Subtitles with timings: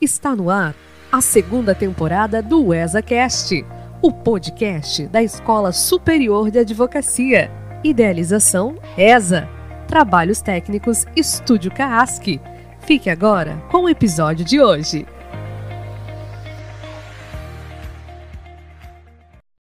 [0.00, 0.74] Está no ar
[1.12, 3.62] a segunda temporada do ESACast,
[4.00, 7.50] o podcast da Escola Superior de Advocacia.
[7.84, 9.46] Idealização ESA.
[9.86, 12.40] Trabalhos técnicos Estúdio CAASC.
[12.80, 15.06] Fique agora com o episódio de hoje.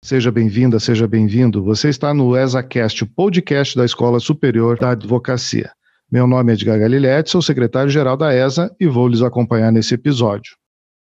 [0.04, 1.64] Seja bem-vinda, seja bem-vindo.
[1.64, 5.72] Você está no ESACast, o podcast da Escola Superior da Advocacia.
[6.10, 10.56] Meu nome é Edgar Galiletti, sou secretário-geral da ESA e vou lhes acompanhar nesse episódio.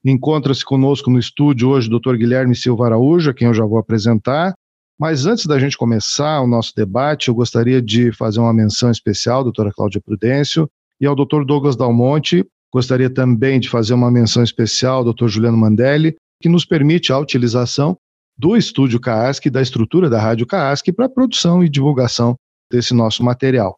[0.03, 2.15] Encontra-se conosco no estúdio hoje o Dr.
[2.15, 4.55] Guilherme Silva Araújo, a quem eu já vou apresentar.
[4.99, 9.41] Mas antes da gente começar o nosso debate, eu gostaria de fazer uma menção especial
[9.41, 10.67] à doutora Cláudia Prudêncio
[10.99, 11.45] e ao Dr.
[11.45, 12.43] Douglas Dalmonte.
[12.73, 15.27] Gostaria também de fazer uma menção especial ao Dr.
[15.27, 17.95] Juliano Mandelli, que nos permite a utilização
[18.35, 22.35] do estúdio CAASC e da estrutura da Rádio CAASC para a produção e divulgação
[22.71, 23.77] desse nosso material.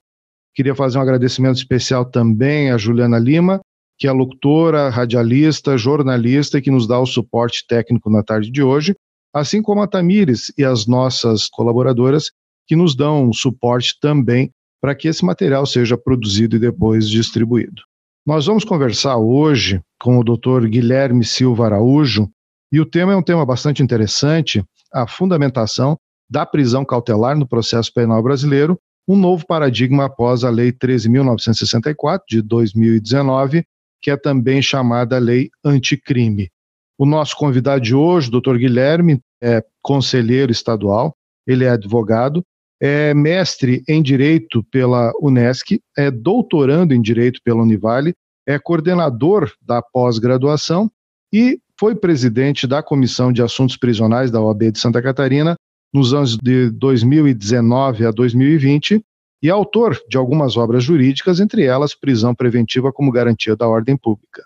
[0.59, 3.61] Queria fazer um agradecimento especial também a Juliana Lima,
[3.97, 8.61] que é locutora, radialista, jornalista e que nos dá o suporte técnico na tarde de
[8.61, 8.93] hoje,
[9.33, 12.25] assim como a Tamires e as nossas colaboradoras,
[12.67, 17.81] que nos dão suporte também para que esse material seja produzido e depois distribuído.
[18.27, 20.67] Nós vamos conversar hoje com o Dr.
[20.67, 22.29] Guilherme Silva Araújo,
[22.69, 24.61] e o tema é um tema bastante interessante,
[24.93, 25.95] a fundamentação
[26.29, 28.77] da prisão cautelar no processo penal brasileiro
[29.09, 33.65] um novo paradigma após a Lei 13.964, de 2019,
[33.99, 36.51] que é também chamada Lei Anticrime.
[36.95, 41.15] O nosso convidado de hoje, doutor Guilherme, é conselheiro estadual,
[41.47, 42.43] ele é advogado,
[42.79, 48.13] é mestre em Direito pela Unesc, é doutorando em Direito pela Univale,
[48.47, 50.89] é coordenador da pós-graduação
[51.33, 55.55] e foi presidente da Comissão de Assuntos Prisionais da OAB de Santa Catarina
[55.93, 59.03] nos anos de 2019 a 2020
[59.41, 64.43] e autor de algumas obras jurídicas, entre elas Prisão Preventiva como Garantia da Ordem Pública.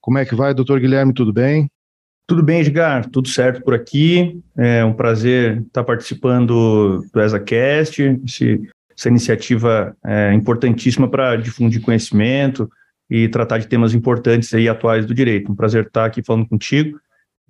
[0.00, 1.12] Como é que vai, doutor Guilherme?
[1.12, 1.70] Tudo bem?
[2.26, 4.40] Tudo bem, Edgar, tudo certo por aqui.
[4.56, 8.60] É um prazer estar participando do ESACast, esse,
[8.96, 12.70] essa iniciativa é importantíssima para difundir conhecimento
[13.10, 15.50] e tratar de temas importantes e atuais do direito.
[15.50, 16.98] Um prazer estar aqui falando contigo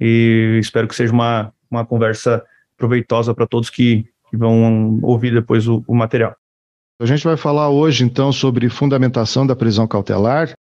[0.00, 2.42] e espero que seja uma, uma conversa
[2.80, 6.34] proveitosa para todos que, que, vão ouvir depois o, o material.
[6.98, 10.52] A gente vai falar hoje, então, sobre fundamentação da prisão cautelar.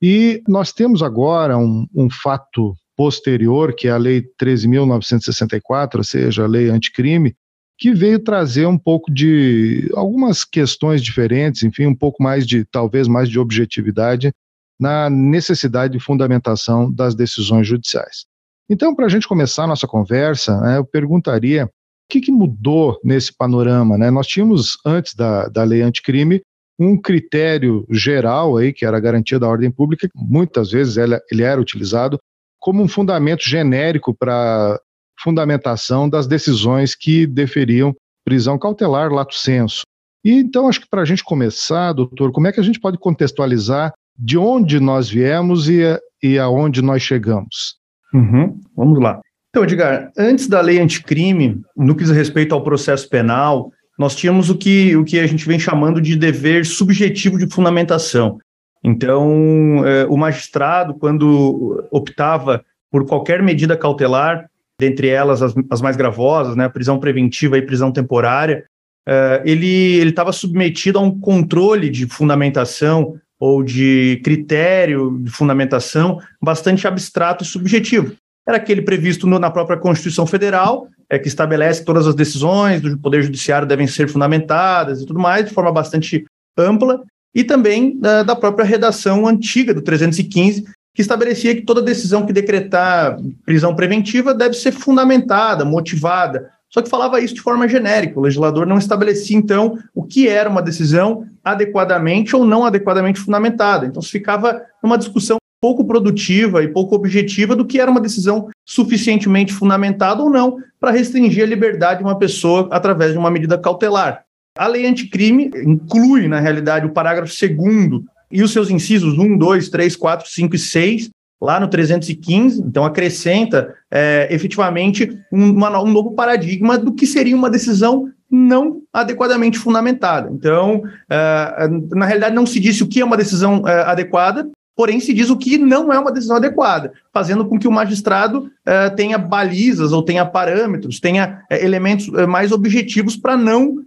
[0.00, 6.44] E nós temos agora um, um fato posterior, que é a Lei 13.964, ou seja,
[6.44, 7.34] a Lei Anticrime,
[7.78, 13.08] que veio trazer um pouco de algumas questões diferentes, enfim, um pouco mais de, talvez
[13.08, 14.32] mais de objetividade
[14.78, 18.26] na necessidade de fundamentação das decisões judiciais.
[18.68, 21.68] Então, para a gente começar a nossa conversa, né, eu perguntaria o
[22.08, 23.98] que, que, mudou nesse panorama.
[23.98, 24.10] Né?
[24.10, 26.40] Nós tínhamos, antes da, da lei anticrime,
[26.78, 31.42] um critério geral aí, que era a garantia da ordem pública, muitas vezes ele, ele
[31.42, 32.18] era utilizado
[32.58, 34.80] como um fundamento genérico para
[35.22, 37.94] fundamentação das decisões que deferiam
[38.24, 39.82] prisão cautelar lato senso.
[40.24, 42.98] E então, acho que para a gente começar, doutor, como é que a gente pode
[42.98, 45.82] contextualizar de onde nós viemos e,
[46.22, 47.76] e aonde nós chegamos?
[48.14, 49.20] Uhum, vamos lá.
[49.50, 54.50] Então, Edgar, antes da lei anticrime, no que diz respeito ao processo penal, nós tínhamos
[54.50, 58.38] o que, o que a gente vem chamando de dever subjetivo de fundamentação.
[58.82, 64.48] Então, eh, o magistrado, quando optava por qualquer medida cautelar,
[64.78, 68.64] dentre elas as, as mais gravosas, né, prisão preventiva e prisão temporária,
[69.06, 73.14] eh, ele estava submetido a um controle de fundamentação
[73.44, 78.16] ou de critério de fundamentação bastante abstrato e subjetivo.
[78.48, 82.80] Era aquele previsto no, na própria Constituição Federal, é, que estabelece que todas as decisões
[82.80, 86.24] do Poder Judiciário devem ser fundamentadas e tudo mais, de forma bastante
[86.56, 87.02] ampla,
[87.34, 92.32] e também da, da própria redação antiga do 315, que estabelecia que toda decisão que
[92.32, 98.18] decretar prisão preventiva deve ser fundamentada, motivada, só que falava isso de forma genérica.
[98.18, 103.86] O legislador não estabelecia, então, o que era uma decisão adequadamente ou não adequadamente fundamentada.
[103.86, 108.48] Então, se ficava numa discussão pouco produtiva e pouco objetiva do que era uma decisão
[108.66, 113.56] suficientemente fundamentada ou não para restringir a liberdade de uma pessoa através de uma medida
[113.56, 114.24] cautelar.
[114.58, 119.68] A lei anticrime inclui, na realidade, o parágrafo 2 e os seus incisos 1, 2,
[119.68, 121.10] 3, 4, 5 e 6,
[121.44, 127.50] lá no 315, então acrescenta é, efetivamente um, um novo paradigma do que seria uma
[127.50, 130.28] decisão não adequadamente fundamentada.
[130.32, 134.98] Então, é, na realidade, não se disse o que é uma decisão é, adequada, porém
[134.98, 138.90] se diz o que não é uma decisão adequada, fazendo com que o magistrado é,
[138.90, 143.84] tenha balizas ou tenha parâmetros, tenha é, elementos é, mais objetivos para não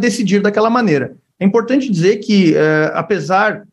[0.00, 1.14] decidir daquela maneira.
[1.38, 2.54] É importante dizer que,
[2.94, 3.64] apesar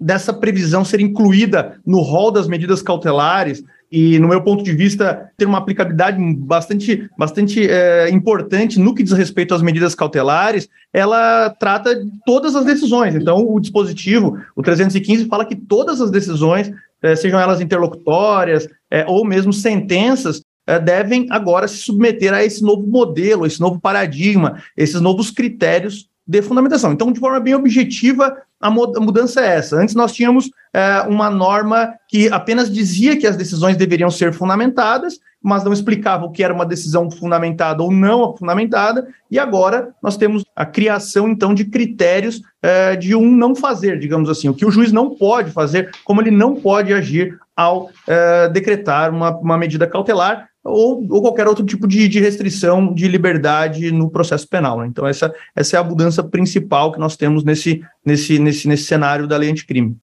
[0.00, 5.30] dessa previsão ser incluída no rol das medidas cautelares e, no meu ponto de vista,
[5.36, 11.50] ter uma aplicabilidade bastante, bastante é, importante no que diz respeito às medidas cautelares, ela
[11.50, 13.14] trata de todas as decisões.
[13.14, 16.70] Então, o dispositivo, o 315, fala que todas as decisões,
[17.02, 22.62] é, sejam elas interlocutórias é, ou mesmo sentenças, é, devem agora se submeter a esse
[22.62, 26.92] novo modelo, esse novo paradigma, esses novos critérios de fundamentação.
[26.92, 29.76] Então, de forma bem objetiva, a mudança é essa.
[29.76, 35.18] Antes nós tínhamos é, uma norma que apenas dizia que as decisões deveriam ser fundamentadas,
[35.40, 40.16] mas não explicava o que era uma decisão fundamentada ou não fundamentada, e agora nós
[40.16, 44.66] temos a criação, então, de critérios é, de um não fazer, digamos assim, o que
[44.66, 49.56] o juiz não pode fazer, como ele não pode agir ao é, decretar uma, uma
[49.56, 54.80] medida cautelar, ou, ou qualquer outro tipo de, de, restrição de liberdade no processo penal.
[54.80, 54.86] Né?
[54.88, 59.26] Então, essa, essa é a mudança principal que nós temos nesse, nesse, nesse, nesse cenário
[59.26, 59.96] da lei anticrime.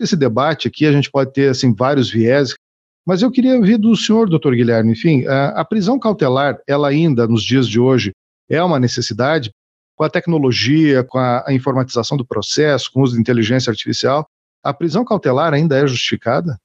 [0.00, 2.54] Esse debate aqui, a gente pode ter assim, vários viés,
[3.06, 7.26] mas eu queria ouvir do senhor, doutor Guilherme, enfim, a, a prisão cautelar, ela ainda,
[7.26, 8.12] nos dias de hoje,
[8.48, 9.50] é uma necessidade?
[9.96, 14.28] Com a tecnologia, com a, a informatização do processo, com o uso de inteligência artificial,
[14.62, 16.58] a prisão cautelar ainda é justificada?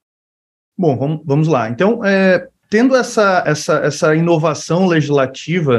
[0.78, 1.70] Bom, vamos, vamos lá.
[1.70, 5.78] Então, é, tendo essa, essa, essa inovação legislativa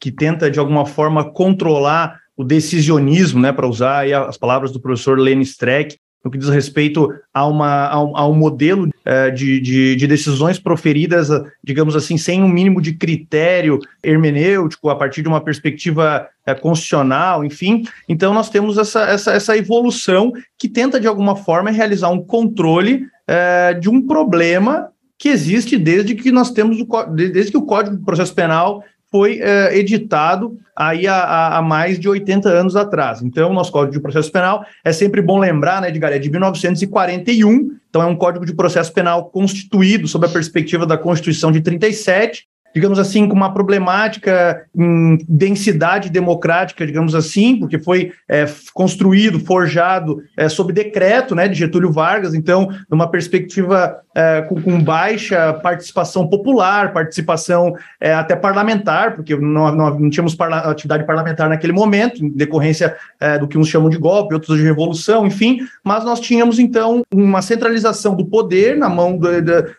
[0.00, 5.16] que tenta, de alguma forma, controlar o decisionismo, né, para usar as palavras do professor
[5.20, 9.60] Lenny Streck, no que diz respeito a, uma, a, um, a um modelo é, de,
[9.60, 11.28] de, de, decisões proferidas,
[11.62, 17.44] digamos assim, sem um mínimo de critério hermenêutico, a partir de uma perspectiva é, constitucional,
[17.44, 17.84] enfim.
[18.08, 23.06] Então, nós temos essa, essa, essa evolução que tenta, de alguma forma, realizar um controle
[23.28, 27.96] é, de um problema que existe desde que nós temos o, desde que o Código
[27.96, 33.22] de Processo Penal foi é, editado aí há, há, mais de 80 anos atrás.
[33.22, 36.30] Então, o nosso Código de Processo Penal é sempre bom lembrar, né, Edgar, é de
[36.30, 41.60] 1941, então é um Código de Processo Penal constituído sob a perspectiva da Constituição de
[41.60, 42.46] 37,
[42.76, 48.44] digamos assim, com uma problemática em densidade democrática, digamos assim, porque foi é,
[48.74, 54.84] construído, forjado é, sob decreto né, de Getúlio Vargas, então, numa perspectiva é, com, com,
[54.84, 61.48] baixa participação popular, participação é, até parlamentar, porque não, não, não tínhamos parla atividade parlamentar
[61.48, 65.60] naquele momento, em decorrência é, do que uns chamam de golpe, outros de revolução, enfim,
[65.82, 69.28] mas nós tínhamos, então, uma centralização do poder na mão do,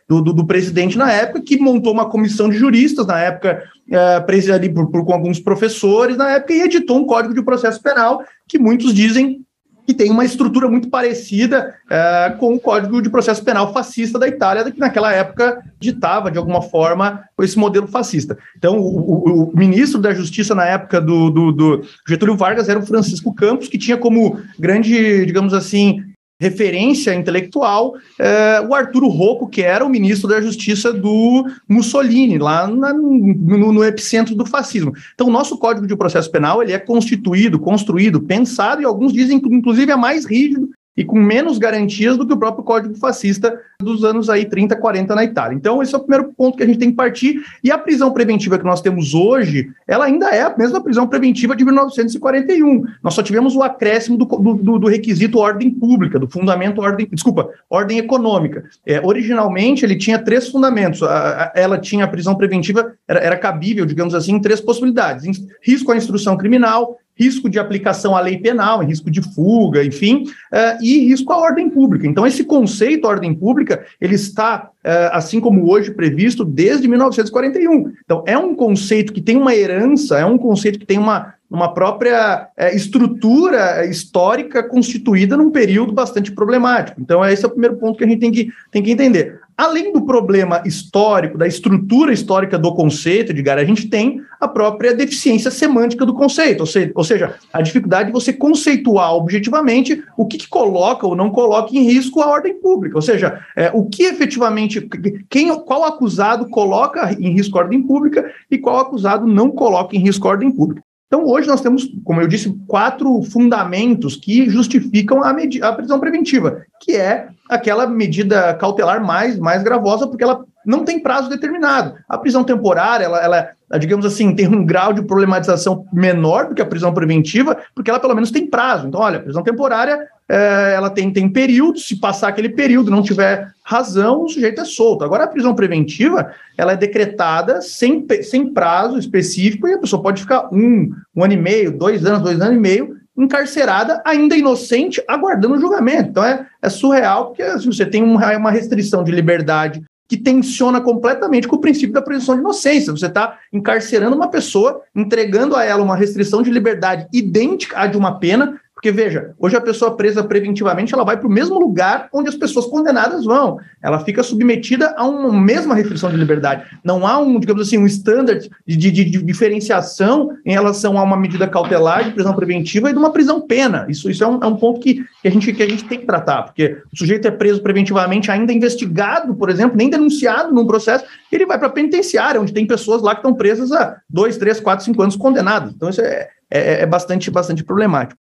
[0.08, 3.64] do, do, do presidente na época, que montou uma comissão de juristas juristas na época,
[3.90, 7.82] é, ali por, por, com alguns professores na época, e editou um código de processo
[7.82, 9.42] penal que muitos dizem
[9.86, 14.28] que tem uma estrutura muito parecida é, com o Código de Processo Penal fascista da
[14.28, 18.38] Itália, que naquela época ditava, de alguma forma, esse modelo fascista.
[18.58, 22.78] Então, o, o, o ministro da Justiça na época do, do, do, Getúlio Vargas era
[22.78, 26.04] o Francisco Campos, que tinha como grande, digamos assim,
[26.40, 32.68] referência intelectual, é, o Arturo Rocco, que era o ministro da Justiça do Mussolini, lá
[32.68, 34.94] na, no, no, epicentro do fascismo.
[35.14, 39.42] Então, o nosso Código de Processo Penal ele é constituído, construído, pensado, e alguns dizem
[39.44, 44.04] inclusive, é mais rígido e com menos garantias do que o próprio Código Fascista dos
[44.04, 45.56] anos aí 30, 40 na Itália.
[45.56, 47.40] Então, esse é o primeiro ponto que a gente tem que partir.
[47.64, 51.56] E a prisão preventiva que nós temos hoje, ela ainda é a mesma prisão preventiva
[51.56, 52.86] de 1941.
[53.04, 57.52] Nós só tivemos o acréscimo do, do, do requisito ordem pública, do fundamento ordem, desculpa,
[57.70, 58.64] ordem econômica.
[58.84, 61.04] É, originalmente, ele tinha três fundamentos.
[61.04, 65.40] A, a, ela tinha a prisão preventiva, era, era cabível, digamos assim, em três possibilidades:
[65.62, 70.84] risco à instrução criminal, risco de aplicação à lei penal, risco de fuga, enfim, uh,
[70.84, 72.08] e risco à ordem pública.
[72.08, 77.92] Então, esse conceito ordem pública, ele está, uh, assim como hoje previsto, desde 1941.
[78.04, 81.74] Então, é um conceito que tem uma herança, é um conceito que tem uma, uma
[81.74, 87.02] própria uh, estrutura histórica constituída num período bastante problemático.
[87.02, 89.40] Então, esse é o primeiro ponto que a gente tem que, tem que entender.
[89.58, 94.94] Além do problema histórico, da estrutura histórica do conceito, Edgar, a gente tem a própria
[94.94, 100.28] deficiência semântica do conceito, ou seja, ou seja a dificuldade de você conceituar objetivamente o
[100.28, 103.86] que, que, coloca ou não coloca em risco a ordem pública, ou seja, é, o
[103.86, 104.88] que efetivamente,
[105.28, 110.00] quem, qual acusado coloca em risco a ordem pública e qual acusado não coloca em
[110.00, 110.87] risco a ordem pública.
[111.08, 116.64] Então, hoje nós temos, como eu disse, quatro fundamentos que justificam a, a prisão preventiva,
[116.82, 121.96] que é aquela medida cautelar mais, mais gravosa, porque ela não tem prazo determinado.
[122.10, 126.62] A prisão temporária, ela, ela, digamos assim, tem um grau de problematização menor do que
[126.62, 128.88] a prisão preventiva, porque ela pelo menos tem prazo.
[128.88, 129.98] Então, olha, prisão temporária,
[130.30, 134.66] é, ela tem, tem período, se passar aquele período não tiver razão, o sujeito é
[134.66, 135.04] solto.
[135.04, 140.22] Agora, a prisão preventiva, ela é decretada sem, sem prazo específico e a pessoa pode
[140.22, 145.02] ficar um, um ano e meio, dois anos, dois anos e meio encarcerada, ainda inocente,
[145.08, 146.10] aguardando julgamento.
[146.10, 151.48] Então é, é surreal, porque assim, você tem uma restrição de liberdade que tensiona completamente
[151.48, 152.94] com o princípio da presunção de inocência.
[152.94, 157.98] Você está encarcerando uma pessoa, entregando a ela uma restrição de liberdade idêntica à de
[157.98, 162.10] uma pena, porque, veja, hoje a pessoa presa preventivamente, ela vai para o mesmo lugar
[162.14, 163.58] onde as pessoas condenadas vão.
[163.82, 166.64] Ela fica submetida a uma mesma restrição de liberdade.
[166.84, 171.18] Não há um, digamos assim, um standard de, de, de diferenciação em relação a uma
[171.18, 173.88] medida cautelar de prisão preventiva e de uma prisão pena.
[173.90, 176.00] Isso, isso é, um, é um ponto que, que, a gente, que a gente tem
[176.00, 180.68] que tratar, porque o sujeito é preso preventivamente, ainda investigado, por exemplo, nem denunciado num
[180.68, 184.38] processo, ele vai para a penitenciária, onde tem pessoas lá que estão presas há dois,
[184.38, 185.74] três, quatro, cinco anos condenadas.
[185.76, 188.22] Então, isso é, é, é bastante, bastante problemático.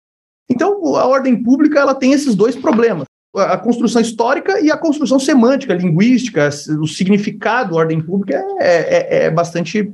[0.50, 3.04] Então, a ordem pública ela tem esses dois problemas.
[3.34, 9.24] A construção histórica e a construção semântica, linguística, o significado da ordem pública é, é,
[9.24, 9.90] é bastante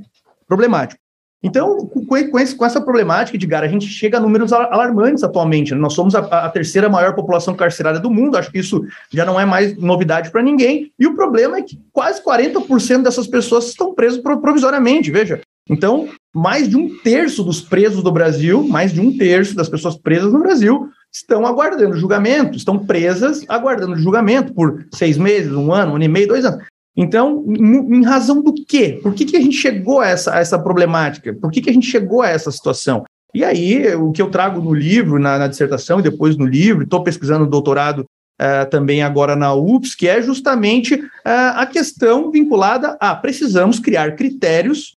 [0.46, 1.00] problemático.
[1.40, 5.72] Então, com, esse, com, essa problemática, Edgar, a gente chega a números alarmantes atualmente.
[5.72, 5.80] Né?
[5.80, 9.38] Nós somos a, a, terceira maior população carcerária do mundo, acho que isso já não
[9.38, 10.90] é mais novidade para ninguém.
[10.98, 15.12] E o problema é que quase 40% dessas pessoas estão presas provisoriamente.
[15.12, 15.40] Veja,
[15.70, 16.08] então,
[16.38, 20.32] mais de um terço dos presos do Brasil, mais de um terço das pessoas presas
[20.32, 25.94] no Brasil, estão aguardando julgamento, estão presas aguardando julgamento por seis meses, um ano, um
[25.96, 26.64] ano e meio, dois anos.
[26.96, 29.00] Então, em razão do quê?
[29.02, 31.34] Por que, que a gente chegou a essa, a essa problemática?
[31.34, 33.04] Por que, que a gente chegou a essa situação?
[33.34, 36.84] E aí, o que eu trago no livro, na, na dissertação e depois no livro,
[36.84, 42.96] estou pesquisando doutorado uh, também agora na UFS, que é justamente uh, a questão vinculada
[43.00, 44.97] a precisamos criar critérios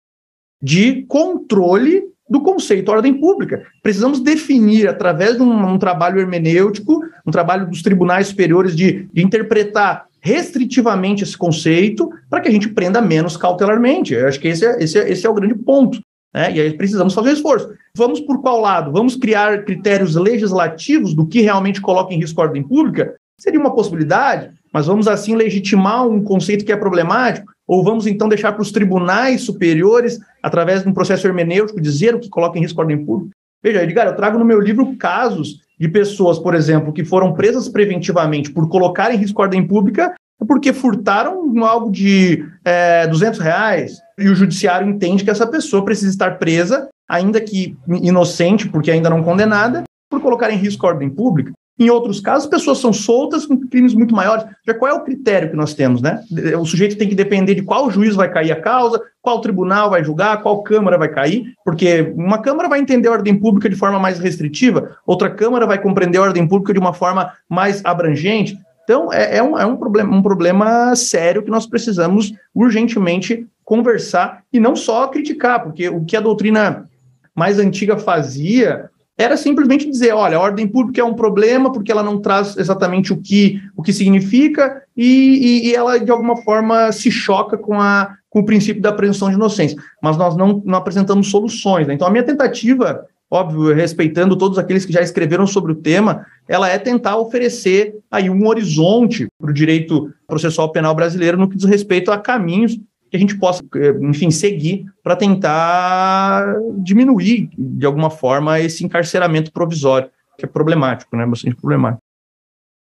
[0.61, 3.63] de controle do conceito ordem pública.
[3.81, 9.23] Precisamos definir, através de um, um trabalho hermenêutico, um trabalho dos tribunais superiores de, de
[9.23, 14.13] interpretar restritivamente esse conceito para que a gente prenda menos cautelarmente.
[14.13, 15.99] Eu acho que esse é, esse é, esse é o grande ponto.
[16.33, 16.55] Né?
[16.55, 17.73] E aí precisamos fazer esforço.
[17.95, 18.91] Vamos por qual lado?
[18.91, 23.15] Vamos criar critérios legislativos do que realmente coloca em risco a ordem pública?
[23.39, 27.51] Seria uma possibilidade, mas vamos assim legitimar um conceito que é problemático?
[27.69, 32.19] Ou vamos então deixar para os tribunais superiores, através de um processo hermenêutico, dizer o
[32.19, 33.35] que coloca em risco a ordem pública?
[33.61, 37.69] Veja, Edgar, eu trago no meu livro casos de pessoas, por exemplo, que foram presas
[37.69, 40.15] preventivamente por colocar em risco a ordem pública
[40.47, 46.09] porque furtaram algo de é, 200 reais e o judiciário entende que essa pessoa precisa
[46.09, 51.09] estar presa, ainda que inocente, porque ainda não condenada, por colocar em risco a ordem
[51.09, 51.51] pública.
[51.79, 54.45] Em outros casos, pessoas são soltas com crimes muito maiores.
[54.67, 56.21] Já qual é o critério que nós temos, né?
[56.59, 60.03] O sujeito tem que depender de qual juiz vai cair a causa, qual tribunal vai
[60.03, 63.97] julgar, qual Câmara vai cair, porque uma Câmara vai entender a ordem pública de forma
[63.97, 68.59] mais restritiva, outra Câmara vai compreender a ordem pública de uma forma mais abrangente.
[68.83, 74.43] Então, é, é, um, é um, problema, um problema sério que nós precisamos urgentemente conversar
[74.51, 76.89] e não só criticar, porque o que a doutrina
[77.35, 82.01] mais antiga fazia era simplesmente dizer, olha, a ordem pública é um problema porque ela
[82.01, 86.89] não traz exatamente o que, o que significa e, e, e ela, de alguma forma,
[86.93, 89.77] se choca com, a, com o princípio da presunção de inocência.
[90.01, 91.85] Mas nós não, não apresentamos soluções.
[91.85, 91.95] Né?
[91.95, 96.69] Então, a minha tentativa, óbvio, respeitando todos aqueles que já escreveram sobre o tema, ela
[96.69, 101.65] é tentar oferecer aí um horizonte para o direito processual penal brasileiro no que diz
[101.65, 103.63] respeito a caminhos que a gente possa,
[104.01, 111.25] enfim, seguir para tentar diminuir, de alguma forma, esse encarceramento provisório, que é problemático, né?
[111.25, 112.01] Bastante problemático.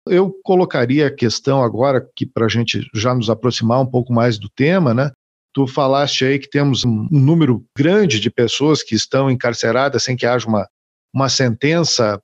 [0.09, 4.39] Eu colocaria a questão agora, que para a gente já nos aproximar um pouco mais
[4.39, 5.11] do tema, né?
[5.53, 10.27] Tu falaste aí que temos um número grande de pessoas que estão encarceradas sem que
[10.27, 10.69] haja uma,
[11.13, 12.21] uma sentença.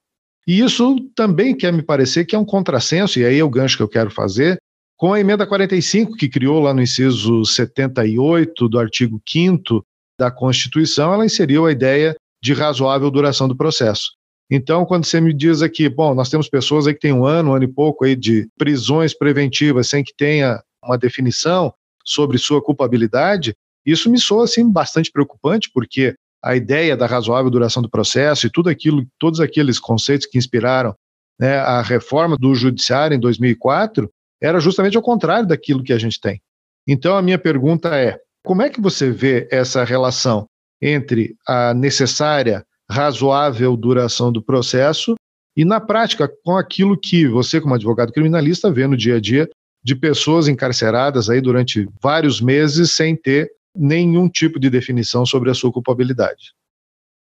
[0.47, 3.77] E isso também quer me parecer que é um contrassenso, e aí é o gancho
[3.77, 4.59] que eu quero fazer,
[5.03, 9.85] com a emenda 45, que criou lá no inciso 78 do artigo 5
[10.17, 14.13] da Constituição, ela inseriu a ideia de razoável duração do processo.
[14.49, 17.51] Então, quando você me diz aqui, bom, nós temos pessoas aí que têm um ano,
[17.51, 22.63] um ano e pouco aí de prisões preventivas sem que tenha uma definição sobre sua
[22.63, 28.47] culpabilidade, isso me soa assim bastante preocupante, porque a ideia da razoável duração do processo
[28.47, 30.95] e tudo aquilo, todos aqueles conceitos que inspiraram
[31.41, 34.09] né, a reforma do judiciário em 2004,
[34.43, 36.41] era justamente ao contrário daquilo que a gente tem.
[36.87, 40.47] Então, a minha pergunta é: como é que você vê essa relação
[40.81, 45.15] entre a necessária, razoável duração do processo
[45.57, 49.49] e, na prática, com aquilo que você, como advogado criminalista, vê no dia a dia
[49.85, 55.55] de pessoas encarceradas aí durante vários meses sem ter nenhum tipo de definição sobre a
[55.55, 56.53] sua culpabilidade?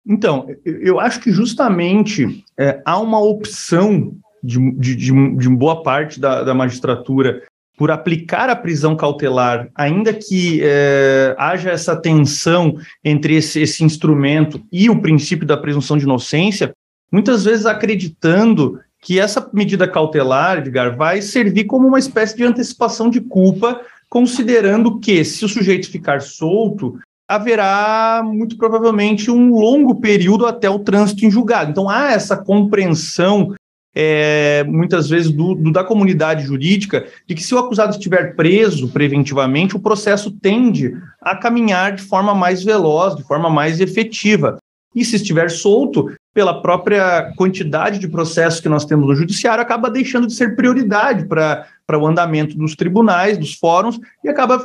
[0.06, 6.20] Então, eu acho que justamente é, há uma opção de, de, de, de boa parte
[6.20, 7.42] da, da magistratura
[7.76, 14.62] por aplicar a prisão cautelar, ainda que é, haja essa tensão entre esse, esse, instrumento
[14.72, 16.72] e o princípio da presunção de inocência,
[17.12, 23.10] muitas vezes acreditando que essa medida cautelar, Edgar, vai servir como uma espécie de antecipação
[23.10, 30.46] de culpa, considerando que, se o sujeito ficar solto, haverá muito provavelmente um longo período
[30.46, 31.70] até o trânsito em julgado.
[31.70, 33.54] Então há essa compreensão
[33.98, 38.88] é, muitas vezes do, do, da comunidade jurídica de que se o acusado estiver preso
[38.88, 44.58] preventivamente, o processo tende a caminhar de forma mais veloz, de forma mais efetiva.
[44.94, 49.90] E se estiver solto, pela própria quantidade de processos que nós temos no judiciário, acaba
[49.90, 51.66] deixando de ser prioridade para
[51.98, 54.62] o andamento dos tribunais, dos fóruns, e acaba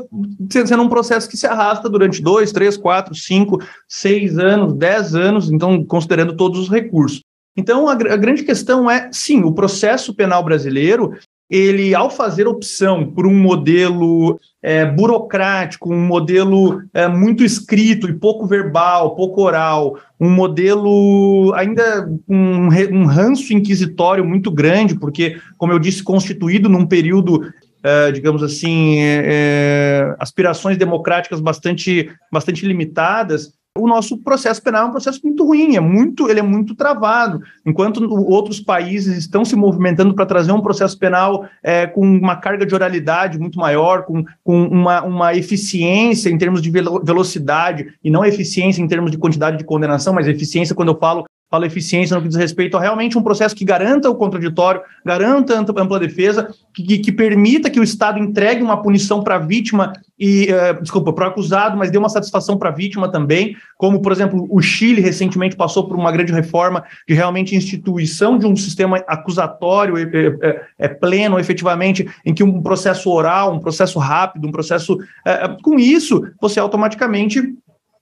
[0.49, 5.49] sendo um processo que se arrasta durante dois, três, quatro, cinco, seis anos, dez anos,
[5.49, 7.21] então, considerando todos os recursos.
[7.55, 11.17] Então, a, a grande questão é, sim, o processo penal brasileiro,
[11.49, 18.13] ele, ao fazer opção por um modelo é, burocrático, um modelo é, muito escrito e
[18.13, 25.73] pouco verbal, pouco oral, um modelo ainda um, um ranço inquisitório muito grande, porque, como
[25.73, 27.41] eu disse, constituído num período
[27.83, 34.85] é, digamos assim, é, é, aspirações democráticas bastante, bastante limitadas, o nosso processo penal é
[34.89, 37.41] um processo muito ruim, é muito, ele é muito travado.
[37.65, 42.65] Enquanto outros países estão se movimentando para trazer um processo penal é, com uma carga
[42.65, 48.23] de oralidade muito maior, com, com uma, uma eficiência em termos de velocidade, e não
[48.23, 52.21] eficiência em termos de quantidade de condenação, mas eficiência quando eu falo fala eficiência no
[52.21, 56.97] que diz respeito a realmente um processo que garanta o contraditório, garanta ampla defesa, que,
[56.99, 61.27] que permita que o Estado entregue uma punição para a vítima e, uh, desculpa, para
[61.27, 65.01] o acusado, mas dê uma satisfação para a vítima também, como, por exemplo, o Chile
[65.01, 70.03] recentemente passou por uma grande reforma de realmente instituição de um sistema acusatório é,
[70.41, 74.93] é, é pleno, efetivamente, em que um processo oral, um processo rápido, um processo...
[74.93, 77.41] Uh, com isso, você automaticamente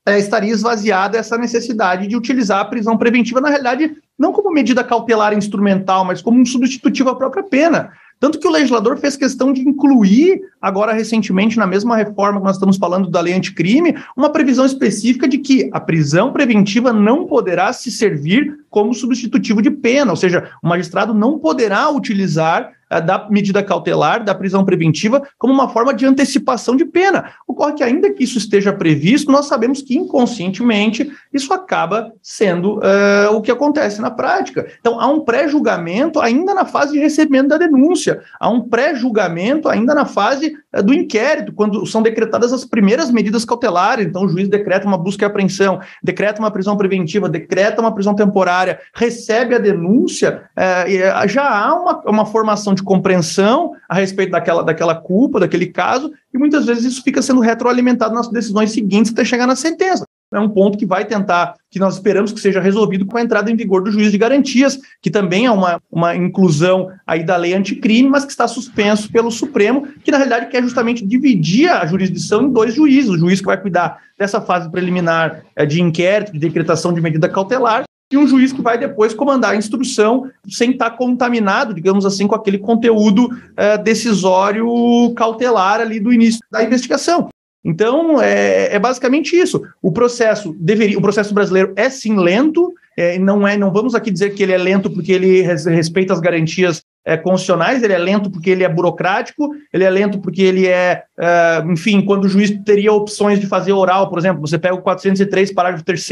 [0.06, 4.84] é, estaria esvaziada essa necessidade de utilizar a prisão preventiva, na realidade, não como medida
[4.84, 7.92] cautelar instrumental, mas como um substitutivo à própria pena.
[8.18, 12.56] Tanto que o legislador fez questão de incluir, agora recentemente, na mesma reforma que nós
[12.56, 17.72] estamos falando da lei anticrime, uma previsão específica de que a prisão preventiva não poderá
[17.72, 23.62] se servir como substitutivo de pena, ou seja, o magistrado não poderá utilizar da medida
[23.62, 27.32] cautelar, da prisão preventiva, como uma forma de antecipação de pena.
[27.46, 33.34] Ocorre que, ainda que isso esteja previsto, nós sabemos que inconscientemente isso acaba sendo uh,
[33.34, 34.66] o que acontece na prática.
[34.80, 39.94] Então, há um pré-julgamento ainda na fase de recebimento da denúncia, há um pré-julgamento ainda
[39.94, 44.06] na fase uh, do inquérito, quando são decretadas as primeiras medidas cautelares.
[44.06, 48.14] Então, o juiz decreta uma busca e apreensão, decreta uma prisão preventiva, decreta uma prisão
[48.14, 54.30] temporária, recebe a denúncia, uh, já há uma, uma formação de de compreensão a respeito
[54.30, 59.12] daquela, daquela culpa, daquele caso, e muitas vezes isso fica sendo retroalimentado nas decisões seguintes
[59.12, 60.04] até chegar na sentença.
[60.32, 63.50] É um ponto que vai tentar, que nós esperamos que seja resolvido com a entrada
[63.50, 67.52] em vigor do juiz de garantias, que também é uma, uma inclusão aí da lei
[67.52, 72.42] anticrime, mas que está suspenso pelo Supremo, que na realidade quer justamente dividir a jurisdição
[72.42, 76.38] em dois juízes, o juiz que vai cuidar dessa fase preliminar é, de inquérito, de
[76.38, 80.90] decretação de medida cautelar, e um juiz que vai depois comandar a instrução sem estar
[80.90, 84.66] contaminado, digamos assim, com aquele conteúdo é, decisório
[85.14, 87.28] cautelar ali do início da investigação.
[87.64, 89.62] Então, é, é, basicamente isso.
[89.82, 94.10] O processo deveria, o processo brasileiro é sim lento, é, não é, não vamos aqui
[94.10, 98.30] dizer que ele é lento porque ele respeita as garantias é, constitucionais, ele é lento
[98.30, 102.50] porque ele é burocrático, ele é lento porque ele é, é, enfim, quando o juiz
[102.64, 106.02] teria opções de fazer oral, por exemplo, você pega o 403, parágrafo 3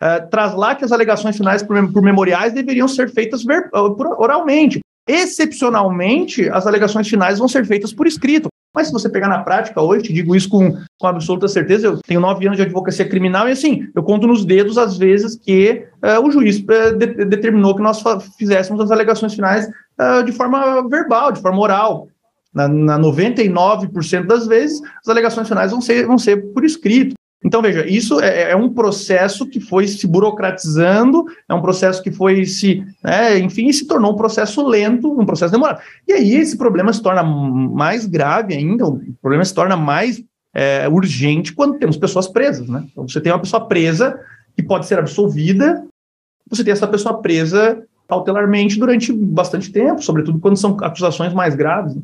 [0.00, 3.96] Uh, traz lá que as alegações finais por, por memoriais deveriam ser feitas ver, uh,
[4.16, 4.78] oralmente.
[5.08, 8.48] Excepcionalmente, as alegações finais vão ser feitas por escrito.
[8.72, 11.98] Mas se você pegar na prática hoje, te digo isso com, com absoluta certeza, eu
[11.98, 15.86] tenho nove anos de advocacia criminal e assim, eu conto nos dedos as vezes que
[16.04, 18.00] uh, o juiz uh, de, determinou que nós
[18.38, 19.68] fizéssemos as alegações finais
[20.24, 22.06] de forma verbal, de forma oral.
[22.54, 27.17] Na, na 99% das vezes, as alegações finais vão ser, vão ser por escrito.
[27.44, 32.10] Então, veja, isso é, é, um processo que foi se burocratizando, é um processo que
[32.10, 35.80] foi se, né, enfim, se tornou um processo lento, um processo demorado.
[36.06, 40.22] E aí esse problema se torna mais grave ainda, o problema se torna mais
[40.52, 42.84] é, urgente quando temos pessoas presas, né?
[42.90, 44.18] Então, você tem uma pessoa presa
[44.56, 45.84] que pode ser absolvida,
[46.50, 51.94] você tem essa pessoa presa cautelarmente durante bastante tempo, sobretudo quando são acusações mais graves.
[51.94, 52.02] Né?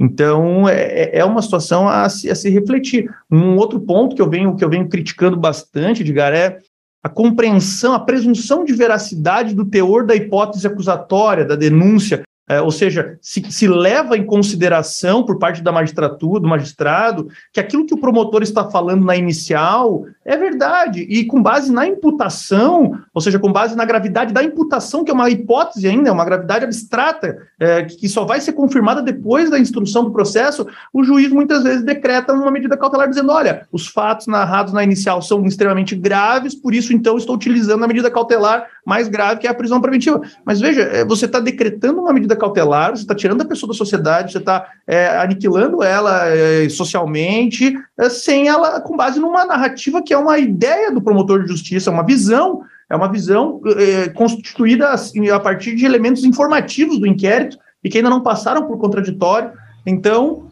[0.00, 3.10] Então, é, é, é uma situação a se, a se, refletir.
[3.30, 6.58] Um outro ponto que eu venho, que eu venho criticando bastante, Edgar, é
[7.04, 12.22] a compreensão, a presunção de veracidade do teor da hipótese acusatória, da denúncia.
[12.50, 17.60] É, ou seja, se, se, leva em consideração por parte da magistratura, do magistrado, que
[17.60, 22.98] aquilo que o promotor está falando na inicial é verdade, e com base na imputação,
[23.14, 26.24] ou seja, com base na gravidade da imputação, que é uma hipótese ainda, é uma
[26.24, 31.30] gravidade abstrata, é, que só vai ser confirmada depois da instrução do processo, o juiz
[31.30, 35.94] muitas vezes decreta uma medida cautelar dizendo: olha, os fatos narrados na inicial são extremamente
[35.94, 39.80] graves, por isso então estou utilizando a medida cautelar mais grave, que é a prisão
[39.80, 40.20] preventiva.
[40.44, 43.76] Mas veja, é, você está decretando uma medida cautelar, você está tirando a pessoa da
[43.76, 50.02] sociedade, você está é, aniquilando ela é, socialmente, é, sem ela, com base numa narrativa
[50.02, 54.90] que é uma ideia do promotor de justiça, uma visão, é uma visão é, constituída
[54.90, 59.52] assim, a partir de elementos informativos do inquérito e que ainda não passaram por contraditório.
[59.86, 60.49] Então,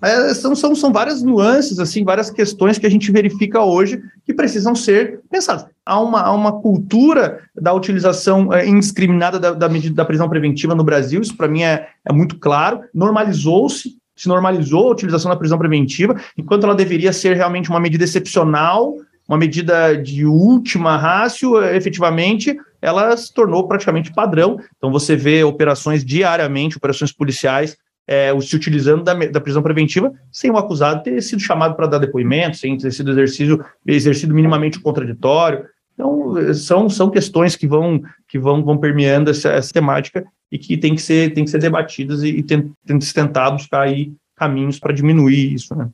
[0.00, 4.32] é, são, são, são várias nuances, assim, várias questões que a gente verifica hoje que
[4.32, 5.66] precisam ser pensadas.
[5.84, 10.74] Há uma, há uma cultura da utilização é, indiscriminada da, da medida da prisão preventiva
[10.74, 15.36] no Brasil, isso para mim é, é muito claro, normalizou-se, se normalizou a utilização da
[15.36, 18.94] prisão preventiva, enquanto ela deveria ser realmente uma medida excepcional,
[19.28, 24.58] uma medida de última rácio, efetivamente, ela se tornou praticamente padrão.
[24.76, 27.76] Então, você vê operações diariamente, operações policiais
[28.08, 31.98] é, se utilizando da, da, prisão preventiva sem o acusado ter sido chamado para dar
[31.98, 35.66] depoimento, sem ter sido exercido, exercido minimamente contraditório.
[35.92, 40.78] Então, são, são questões que vão, que vão, vão permeando essa, essa temática e que
[40.78, 43.82] tem que ser, tem que ser debatidas e, e tem, tem que se tentar buscar
[43.82, 45.74] aí caminhos para diminuir isso.
[45.74, 45.90] Né?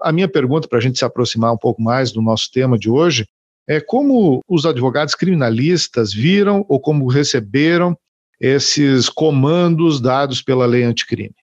[0.00, 2.88] A minha pergunta, para a gente se aproximar um pouco mais do nosso tema de
[2.88, 3.26] hoje,
[3.68, 7.96] é como os advogados criminalistas viram ou como receberam
[8.40, 11.34] esses comandos dados pela lei anticrime?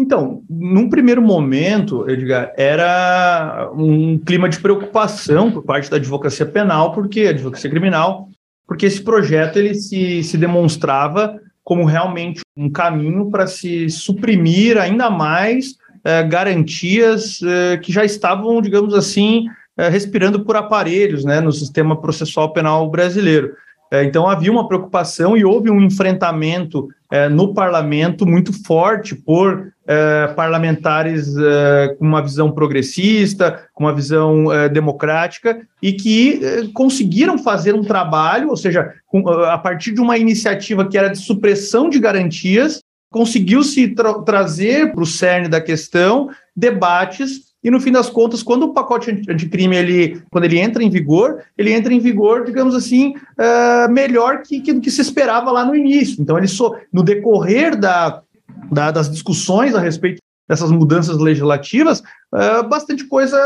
[0.00, 6.92] Então, num primeiro momento, Edgar, era um clima de preocupação por parte da advocacia penal,
[6.92, 8.28] porque a advocacia criminal,
[8.64, 15.10] porque esse projeto ele se, se demonstrava como realmente um caminho para se suprimir ainda
[15.10, 21.50] mais eh, garantias eh, que já estavam, digamos assim, eh, respirando por aparelhos né, no
[21.50, 23.52] sistema processual penal brasileiro.
[23.90, 30.26] Então havia uma preocupação e houve um enfrentamento é, no parlamento muito forte por é,
[30.36, 37.38] parlamentares é, com uma visão progressista, com uma visão é, democrática e que é, conseguiram
[37.38, 41.88] fazer um trabalho, ou seja, com, a partir de uma iniciativa que era de supressão
[41.88, 48.08] de garantias, conseguiu-se tra trazer para o cerne da questão debates e no fim das
[48.08, 52.44] contas, quando o pacote anticrime ele, quando ele entra em vigor, ele entra em vigor,
[52.44, 56.22] digamos assim, uh, melhor que, que que se esperava lá no início.
[56.22, 56.46] Então, ele
[56.92, 58.22] no decorrer da,
[58.70, 62.00] da, das discussões a respeito dessas mudanças legislativas,
[62.32, 63.36] uh, bastante coisa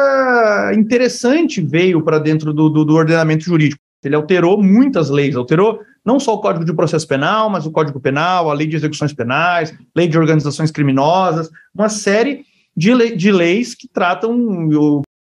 [0.74, 3.80] interessante veio para dentro do, do, do ordenamento jurídico.
[4.04, 8.00] Ele alterou muitas leis, alterou não só o Código de Processo Penal, mas o Código
[8.00, 12.44] Penal, a Lei de Execuções Penais, Lei de Organizações Criminosas, uma série
[12.76, 14.70] de, lei, de leis que tratam,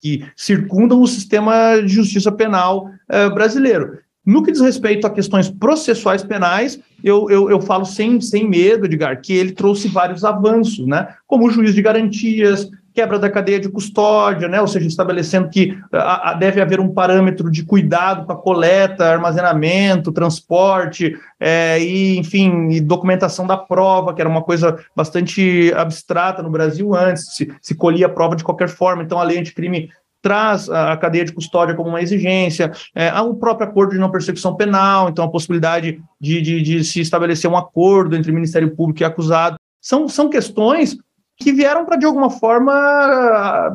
[0.00, 3.98] que circundam o sistema de justiça penal uh, brasileiro.
[4.24, 8.86] No que diz respeito a questões processuais penais, eu, eu, eu, falo sem, sem medo,
[8.86, 11.14] Edgar, que ele trouxe vários avanços, né?
[11.26, 14.60] como o juiz de garantias, quebra da cadeia de custódia, né?
[14.60, 19.04] ou seja, estabelecendo que a, a, deve haver um parâmetro de cuidado com a coleta,
[19.06, 26.40] armazenamento, transporte, é, e, enfim, e documentação da prova, que era uma coisa bastante abstrata
[26.40, 29.90] no Brasil antes, se, se colhia a prova de qualquer forma, então a lei anticrime
[30.22, 34.10] traz a cadeia de custódia como uma exigência, é, há um próprio acordo de não
[34.10, 39.02] persecução penal, então a possibilidade de, de, de se estabelecer um acordo entre Ministério Público
[39.02, 39.56] e acusado.
[39.82, 40.96] São, são questões
[41.36, 42.72] que vieram para, de alguma forma,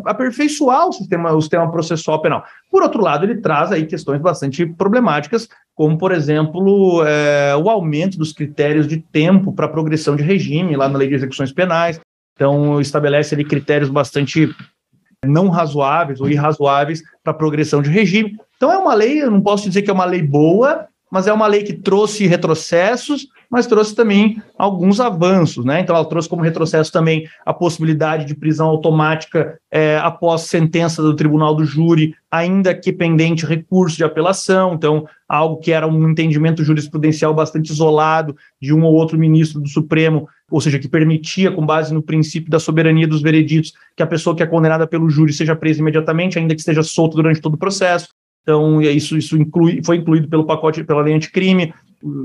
[0.05, 2.43] aperfeiçoar o sistema, o sistema processual penal.
[2.71, 8.17] Por outro lado, ele traz aí questões bastante problemáticas, como, por exemplo, é, o aumento
[8.17, 11.99] dos critérios de tempo para progressão de regime, lá na Lei de Execuções Penais.
[12.33, 14.49] Então, estabelece ali critérios bastante
[15.25, 18.37] não razoáveis ou irrazoáveis para progressão de regime.
[18.55, 21.33] Então, é uma lei, eu não posso dizer que é uma lei boa, mas é
[21.33, 25.79] uma lei que trouxe retrocessos, mas trouxe também alguns avanços, né?
[25.79, 31.15] Então, ela trouxe como retrocesso também a possibilidade de prisão automática é, após sentença do
[31.15, 34.75] tribunal do júri, ainda que pendente recurso de apelação.
[34.75, 39.67] Então, algo que era um entendimento jurisprudencial bastante isolado de um ou outro ministro do
[39.67, 44.07] Supremo, ou seja, que permitia, com base no princípio da soberania dos vereditos, que a
[44.07, 47.55] pessoa que é condenada pelo júri seja presa imediatamente, ainda que esteja solta durante todo
[47.55, 48.09] o processo.
[48.43, 51.73] Então, isso, isso inclui, foi incluído pelo pacote, pela lei anticrime.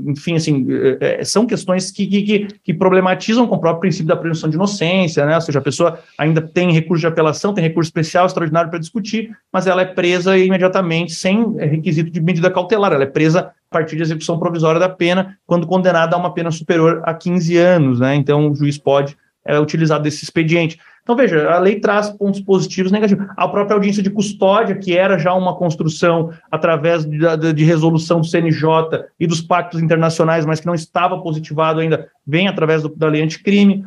[0.07, 0.65] Enfim, assim,
[1.01, 4.55] é, é, são questões que, que, que, problematizam com o próprio princípio da presunção de
[4.55, 5.35] inocência, né?
[5.35, 9.35] Ou seja, a pessoa ainda tem recurso de apelação, tem recurso especial, extraordinário para discutir,
[9.51, 14.03] mas ela é presa imediatamente, sem requisito de medida cautelar, ela é presa partir de
[14.03, 18.15] execução provisória da pena, quando condenado a uma pena superior a 15 anos, né?
[18.15, 20.79] Então o juiz pode é, utilizar desse expediente.
[21.05, 23.27] Então, veja, a lei traz pontos positivos e negativos.
[23.37, 28.21] A própria audiência de custódia, que era já uma construção através de, de, de, resolução
[28.21, 32.89] do CNJ e dos pactos internacionais, mas que não estava positivado ainda, vem através do,
[32.89, 33.85] da lei anticrime.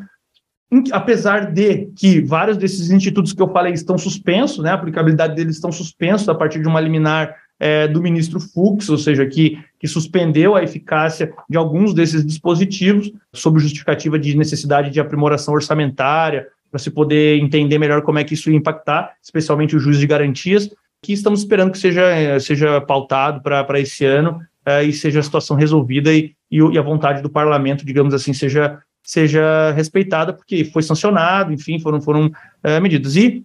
[0.93, 5.57] Apesar de que vários desses institutos que eu falei estão suspensos, né, a aplicabilidade deles
[5.57, 9.89] estão suspensos a partir de uma liminar é, do ministro Fux, ou seja, que, que
[9.89, 16.79] suspendeu a eficácia de alguns desses dispositivos, sob justificativa de necessidade de aprimoração orçamentária, para
[16.79, 20.71] se poder entender melhor como é que isso ia impactar, especialmente o juiz de garantias,
[21.03, 25.23] que estamos esperando que seja, eh, seja pautado para esse ano uh, e seja a
[25.23, 30.83] situação resolvida e, e, a vontade do parlamento, digamos assim, seja, seja respeitada, porque foi
[30.83, 33.15] sancionado, enfim, foram, foram uh, medidas.
[33.15, 33.45] E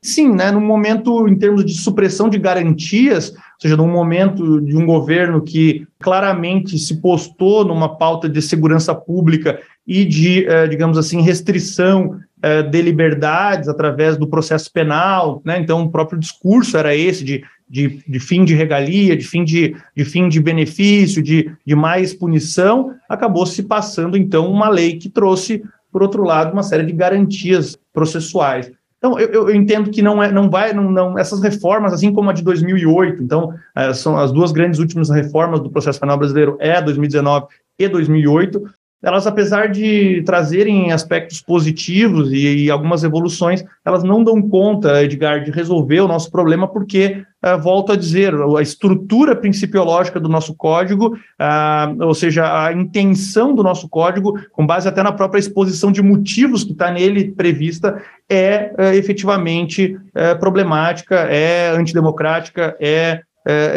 [0.00, 4.76] sim, né, no momento, em termos de supressão de garantias, ou seja, num momento de
[4.76, 11.20] um governo que claramente se postou numa pauta de segurança pública e de, digamos assim,
[11.20, 15.60] restrição é, de liberdades através do processo penal, né?
[15.60, 19.76] Então, o próprio discurso era esse de, de, de fim de regalia, de fim de,
[19.96, 25.08] de fim de benefício, de, de mais punição, acabou se passando, então, uma lei que
[25.08, 28.72] trouxe, por outro lado, uma série de garantias processuais.
[28.98, 32.30] Então, eu, eu, entendo que não é, não vai, não, não, essas reformas, assim como
[32.30, 36.56] a de 2008, então, é, são as duas grandes últimas reformas do processo penal brasileiro,
[36.60, 37.46] é 2019
[37.78, 38.62] e 2008,
[39.02, 45.42] elas, apesar de trazerem aspectos positivos e, e, algumas evoluções, elas não dão conta, Edgar,
[45.42, 50.54] de resolver o nosso problema, porque, uh, volto a dizer, a estrutura principiológica do nosso
[50.54, 55.90] código, uh, ou seja, a intenção do nosso código, com base até na própria exposição
[55.90, 59.98] de motivos que está nele prevista, é uh, efetivamente
[60.38, 63.22] problemática, é antidemocrática, é.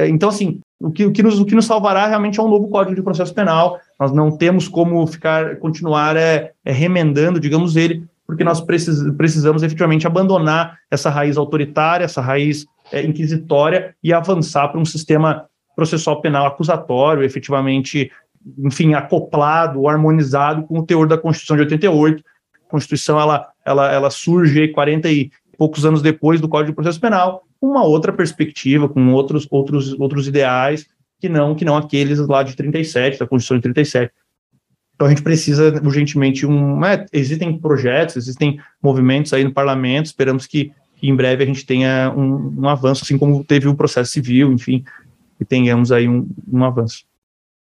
[0.10, 2.68] então, assim, o que, o, que nos, o que nos salvará realmente é um novo
[2.68, 3.80] Código de Processo Penal.
[4.00, 9.64] Nós não temos como ficar, continuar é, é remendando, digamos ele, porque nós precis, precisamos
[9.64, 16.22] efetivamente abandonar essa raiz autoritária, essa raiz é, inquisitória e avançar para um sistema processual
[16.22, 18.12] penal acusatório, efetivamente,
[18.60, 22.24] enfim, acoplado, harmonizado com o teor da Constituição de 88.
[22.68, 27.00] A Constituição ela, ela, ela surge 40 e poucos anos depois do Código de Processo
[27.00, 30.88] Penal, uma outra perspectiva, com outros, outros, outros ideais,
[31.20, 34.14] que não, que não aqueles lá de 37, da Constituição de 37.
[34.96, 36.84] Então a gente precisa urgentemente um.
[36.86, 41.66] É, existem projetos, existem movimentos aí no parlamento, esperamos que, que em breve a gente
[41.66, 44.86] tenha um, um, avanço, assim como teve o processo civil, enfim,
[45.38, 47.04] que tenhamos aí um, um avanço.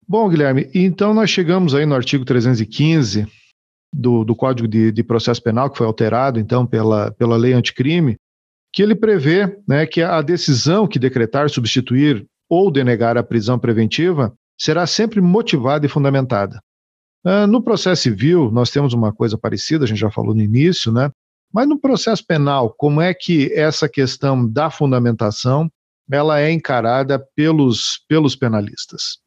[0.07, 3.27] Bom, Guilherme, então nós chegamos aí no artigo 315
[3.93, 8.17] do, do Código de, de Processo Penal, que foi alterado então pela, pela lei anticrime,
[8.71, 14.33] que ele prevê né, que a decisão que decretar, substituir ou denegar a prisão preventiva
[14.57, 16.61] será sempre motivada e fundamentada.
[17.25, 20.91] Uh, no processo civil, nós temos uma coisa parecida, a gente já falou no início,
[20.91, 21.11] né?
[21.53, 25.69] Mas no processo penal, como é que essa questão da fundamentação
[26.11, 29.19] ela é encarada pelos, pelos penalistas?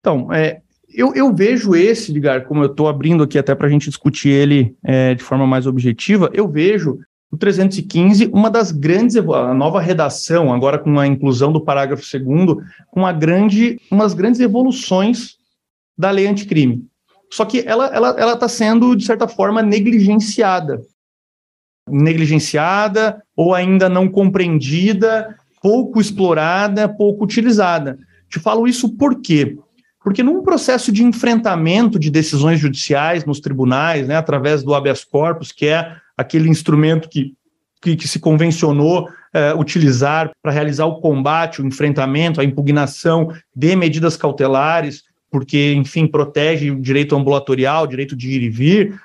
[0.00, 3.70] Então, é, eu, eu, vejo esse, Ligar, como eu estou abrindo aqui até para a
[3.70, 6.98] gente discutir ele é, de forma mais objetiva, eu vejo
[7.30, 12.24] o 315, uma das grandes, a nova redação, agora com a inclusão do parágrafo 2
[12.90, 15.36] com uma grande, umas grandes evoluções
[15.96, 16.86] da lei anticrime.
[17.32, 20.80] Só que ela está ela, ela tá sendo, de certa forma, negligenciada.
[21.88, 27.98] Negligenciada ou ainda não compreendida, pouco explorada, pouco utilizada.
[28.28, 29.58] Te falo isso por quê?
[30.02, 35.50] Porque num processo de enfrentamento de decisões judiciais nos tribunais, né, através do habeas corpus,
[35.50, 37.34] que é aquele instrumento que,
[37.80, 43.76] que, que se convencionou é, utilizar para realizar o combate, o enfrentamento, a impugnação de
[43.76, 49.00] medidas cautelares, porque, enfim, protege o direito ambulatorial, o direito de ir e vir,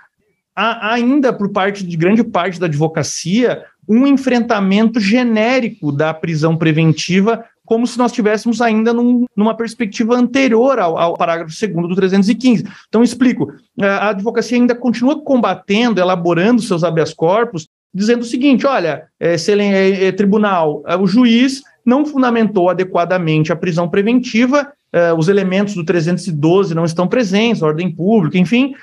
[0.55, 7.43] há ainda por parte de grande parte da advocacia um enfrentamento genérico da prisão preventiva
[7.71, 12.65] como se nós estivéssemos ainda num, numa perspectiva anterior ao, ao parágrafo 2 do 315.
[12.89, 13.53] Então, explico.
[13.79, 20.07] A advocacia ainda continua combatendo, elaborando seus habeas corpus, dizendo o seguinte: olha, é, é,
[20.07, 25.83] é, tribunal, é, o juiz não fundamentou adequadamente a prisão preventiva uh, os elementos do
[25.83, 28.73] 312 não estão presentes, ordem pública, enfim,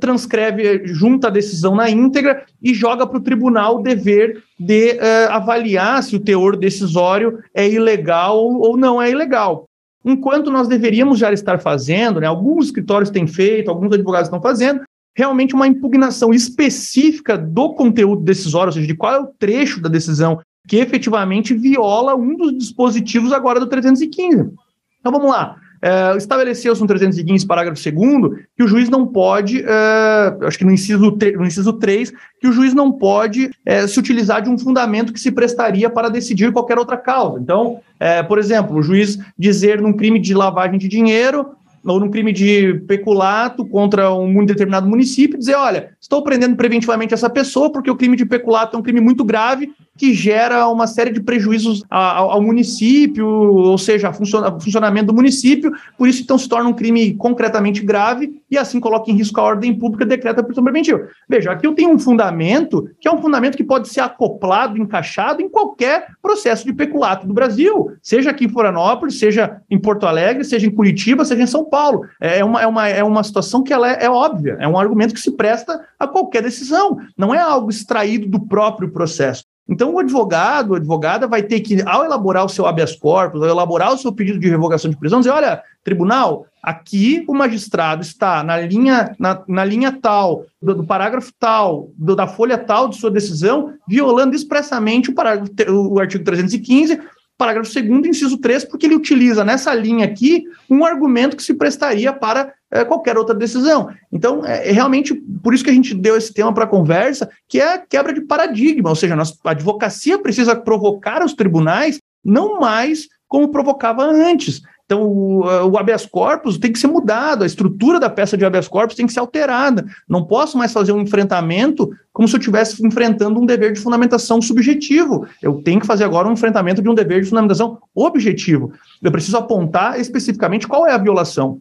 [0.00, 5.30] transcreve, junta a decisão na íntegra e joga para o tribunal o dever de uh,
[5.30, 9.64] avaliar se o teor decisório é ilegal ou não é ilegal.
[10.04, 14.80] Enquanto nós deveríamos já estar fazendo, né, alguns escritórios têm feito, alguns advogados estão fazendo,
[15.14, 19.88] realmente uma impugnação específica do conteúdo decisório, ou seja, de qual é o trecho da
[19.88, 24.50] decisão que efetivamente viola um dos dispositivos agora do 315.
[25.00, 25.56] Então vamos lá.
[25.82, 30.72] é, estabeleceu-se no 315, parágrafo 2 que o juiz não pode, é, acho que no
[30.72, 35.12] inciso, no inciso 3, que o juiz não pode é, se utilizar de um fundamento
[35.12, 37.40] que se prestaria para decidir qualquer outra causa.
[37.40, 41.46] Então, é, por exemplo, o juiz dizer num crime de lavagem de dinheiro
[41.82, 47.30] ou num crime de peculato contra um determinado município, dizer, olha, estou prendendo preventivamente essa
[47.30, 51.10] pessoa porque o crime de peculato é um crime muito grave que gera uma série
[51.10, 54.14] de prejuízos ao, município, ou seja, ao
[54.58, 59.10] funcionamento do município, por isso então se torna um crime concretamente grave e assim coloca
[59.10, 61.06] em risco a ordem pública decreta a prisão preventiva.
[61.28, 65.42] Veja, aqui eu tenho um fundamento que é um fundamento que pode ser acoplado, encaixado
[65.42, 70.44] em qualquer processo de peculato do Brasil, seja aqui em Florianópolis, seja em Porto Alegre,
[70.44, 72.06] seja em Curitiba, seja em São Paulo.
[72.18, 75.12] É uma, é uma, é uma situação que ela é, é óbvia, é um argumento
[75.12, 79.49] que se presta a qualquer decisão, não é algo extraído do próprio processo.
[79.70, 83.48] Então, o advogado, a advogada vai ter que, ao elaborar o seu habeas corpus, ao
[83.48, 88.42] elaborar o seu pedido de revogação de prisão, dizer: olha, tribunal, aqui o magistrado está
[88.42, 92.96] na linha, na, na linha tal, do, do parágrafo tal, do, da folha tal de
[92.96, 97.00] sua decisão, violando expressamente o, parágrafo, o artigo 315
[97.40, 102.12] parágrafo 2 inciso 3, porque ele utiliza nessa linha aqui um argumento que se prestaria
[102.12, 103.88] para é, qualquer outra decisão.
[104.12, 107.30] Então, é, é, realmente por isso que a gente deu esse tema para a conversa,
[107.48, 112.60] que é a quebra de paradigma, ou seja, a advocacia precisa provocar os tribunais não
[112.60, 114.60] mais como provocava antes.
[114.90, 118.96] Então, o, habeas corpus tem que ser mudado, a estrutura da peça de habeas corpus
[118.96, 119.86] tem que ser alterada.
[120.08, 124.42] Não posso mais fazer um enfrentamento como se eu estivesse enfrentando um dever de fundamentação
[124.42, 125.28] subjetivo.
[125.40, 128.72] Eu tenho que fazer agora um enfrentamento de um dever de fundamentação objetivo.
[129.00, 131.60] Eu preciso apontar especificamente qual é a violação.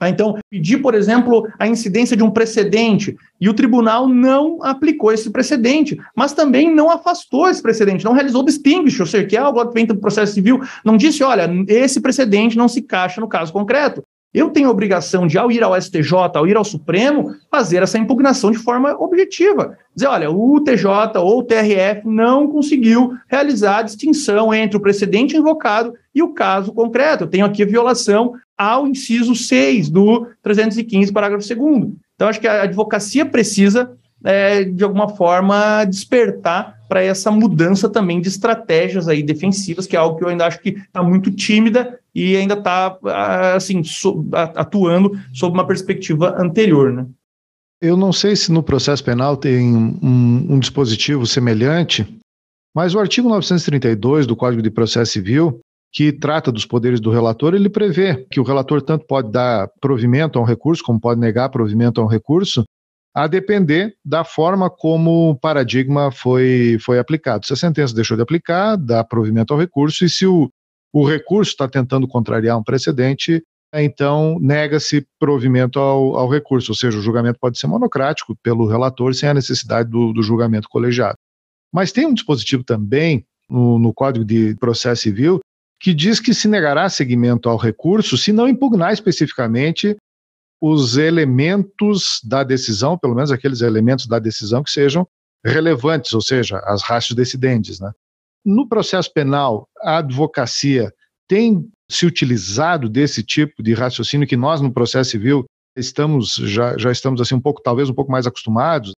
[0.00, 0.08] Tá?
[0.08, 5.28] Então, pedir, por exemplo, a incidência de um precedente, e o tribunal não aplicou esse
[5.28, 9.64] precedente, mas também não afastou esse precedente, não realizou distinguish, ou seja, que é algo
[9.66, 13.52] que vem do processo civil, não disse, olha, esse precedente não se encaixa no caso
[13.52, 14.02] concreto.
[14.32, 17.98] Eu tenho a obrigação de, ao ir ao STJ, ao ir ao Supremo, fazer essa
[17.98, 19.76] impugnação de forma objetiva.
[19.94, 25.36] Dizer, olha, o TJ ou o TRF não conseguiu realizar a distinção entre o precedente
[25.36, 27.24] invocado e o caso concreto.
[27.24, 32.46] Eu tenho aqui a violação ao inciso 6 do 315, parágrafo 2 Então, acho que
[32.46, 39.22] a advocacia precisa, é, de alguma forma, despertar para essa mudança também de estratégias aí
[39.22, 42.98] defensivas, que é algo que eu ainda acho que está muito tímida e ainda está
[43.06, 43.82] ah, assim,
[44.56, 46.92] atuando sob uma perspectiva anterior.
[46.92, 47.06] Né?
[47.80, 52.06] Eu não sei se no processo penal tem um, um dispositivo semelhante,
[52.74, 55.60] mas o artigo 932 do Código de Processo Civil,
[55.92, 60.38] que trata dos poderes do relator, ele prevê que o relator tanto pode dar provimento
[60.38, 62.64] a um recurso, como pode negar provimento a um recurso,
[63.14, 67.44] a depender da forma como o paradigma foi, foi aplicado.
[67.44, 70.48] Se a sentença deixou de aplicar, dá provimento ao recurso, e se o,
[70.92, 73.42] o recurso está tentando contrariar um precedente,
[73.74, 79.14] então nega-se provimento ao, ao, recurso, ou seja, o julgamento pode ser monocrático pelo relator
[79.14, 81.16] sem a necessidade do, do julgamento colegiado.
[81.72, 85.40] Mas tem um dispositivo também no, no Código de Processo Civil
[85.80, 89.96] que diz que se negará seguimento ao recurso se não impugnar especificamente
[90.60, 95.06] os elementos da decisão, pelo menos aqueles elementos da decisão que sejam
[95.44, 97.80] relevantes, ou seja, as ratio decidentes.
[97.80, 97.90] Né?
[98.44, 100.92] No processo penal, a advocacia
[101.26, 105.44] tem se utilizado desse tipo de raciocínio que nós no processo civil
[105.76, 108.92] estamos já, já estamos assim um pouco talvez um pouco mais acostumados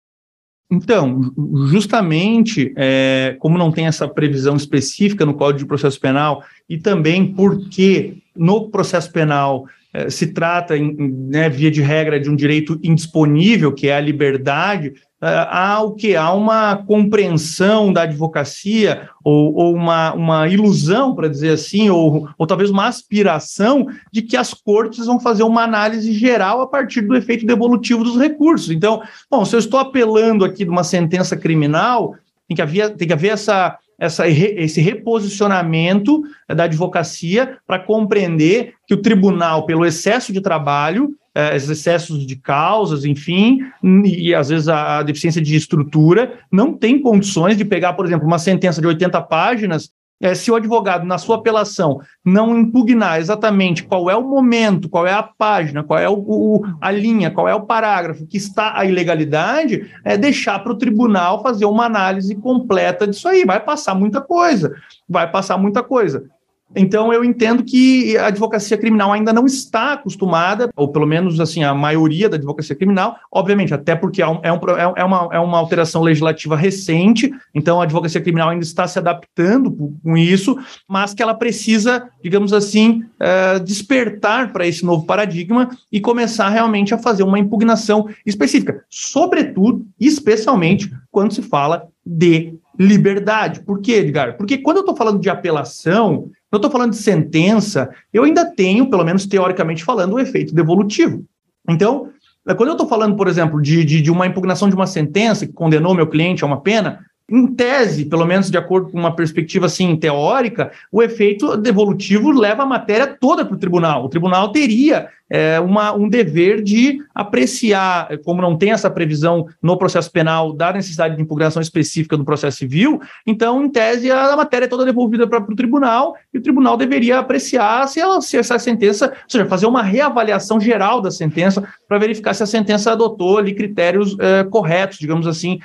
[0.72, 1.32] então,
[1.66, 7.34] justamente, é, como não tem essa previsão específica no Código de Processo Penal, e também
[7.34, 9.66] porque no processo penal
[10.08, 15.46] se trata, né, via de regra, de um direito indisponível, que é a liberdade, é,
[15.50, 16.16] há o que?
[16.16, 22.46] Há uma compreensão da advocacia, ou, ou uma, uma ilusão, para dizer assim, ou, ou
[22.46, 27.14] talvez uma aspiração de que as cortes vão fazer uma análise geral a partir do
[27.14, 28.70] efeito devolutivo dos recursos.
[28.70, 32.14] Então, bom, se eu estou apelando aqui de uma sentença criminal,
[32.48, 38.94] tem que haver, tem que haver essa essa, esse reposicionamento da advocacia para compreender que
[38.94, 43.58] o tribunal, pelo excesso de trabalho, é, excessos de causas, enfim,
[44.04, 48.26] e às vezes a, a deficiência de estrutura, não tem condições de pegar, por exemplo,
[48.26, 53.82] uma sentença de 80 páginas é, se o advogado, na sua apelação, não impugnar exatamente
[53.82, 57.48] qual é o momento, qual é a página, qual é o, o a linha, qual
[57.48, 62.34] é o parágrafo que está a ilegalidade, é deixar para o tribunal fazer uma análise
[62.34, 63.44] completa disso aí.
[63.44, 64.74] Vai passar muita coisa,
[65.08, 66.28] vai passar muita coisa.
[66.74, 71.64] Então, eu entendo que a advocacia criminal ainda não está acostumada, ou pelo menos assim,
[71.64, 74.50] a maioria da advocacia criminal, obviamente, até porque é, um, é,
[74.96, 79.70] é, uma, é uma alteração legislativa recente, então a advocacia criminal ainda está se adaptando
[80.02, 80.56] com isso,
[80.88, 86.94] mas que ela precisa, digamos assim, é, despertar para esse novo paradigma e começar realmente
[86.94, 93.60] a fazer uma impugnação específica, sobretudo, especialmente, quando se fala de liberdade.
[93.60, 94.36] Por quê, Edgar?
[94.36, 98.90] Porque quando eu estou falando de apelação, eu estou falando de sentença, eu ainda tenho,
[98.90, 101.24] pelo menos teoricamente falando, o efeito devolutivo.
[101.68, 102.10] Então,
[102.56, 105.52] quando eu estou falando, por exemplo, de, de, de, uma impugnação de uma sentença que
[105.52, 109.66] condenou meu cliente a uma pena, em tese, pelo menos de acordo com uma perspectiva
[109.66, 114.04] assim teórica, o efeito devolutivo leva a matéria toda para o tribunal.
[114.04, 119.76] O tribunal teria é, uma, um dever de apreciar, como não tem essa previsão no
[119.78, 124.64] processo penal da necessidade de impugnação específica no processo civil, então, em tese, a, matéria
[124.64, 128.58] é toda devolvida para o tribunal e o tribunal deveria apreciar se, ela, se essa
[128.58, 133.38] sentença, ou seja, fazer uma reavaliação geral da sentença para verificar se a sentença adotou
[133.38, 135.60] ali critérios é, corretos, digamos assim.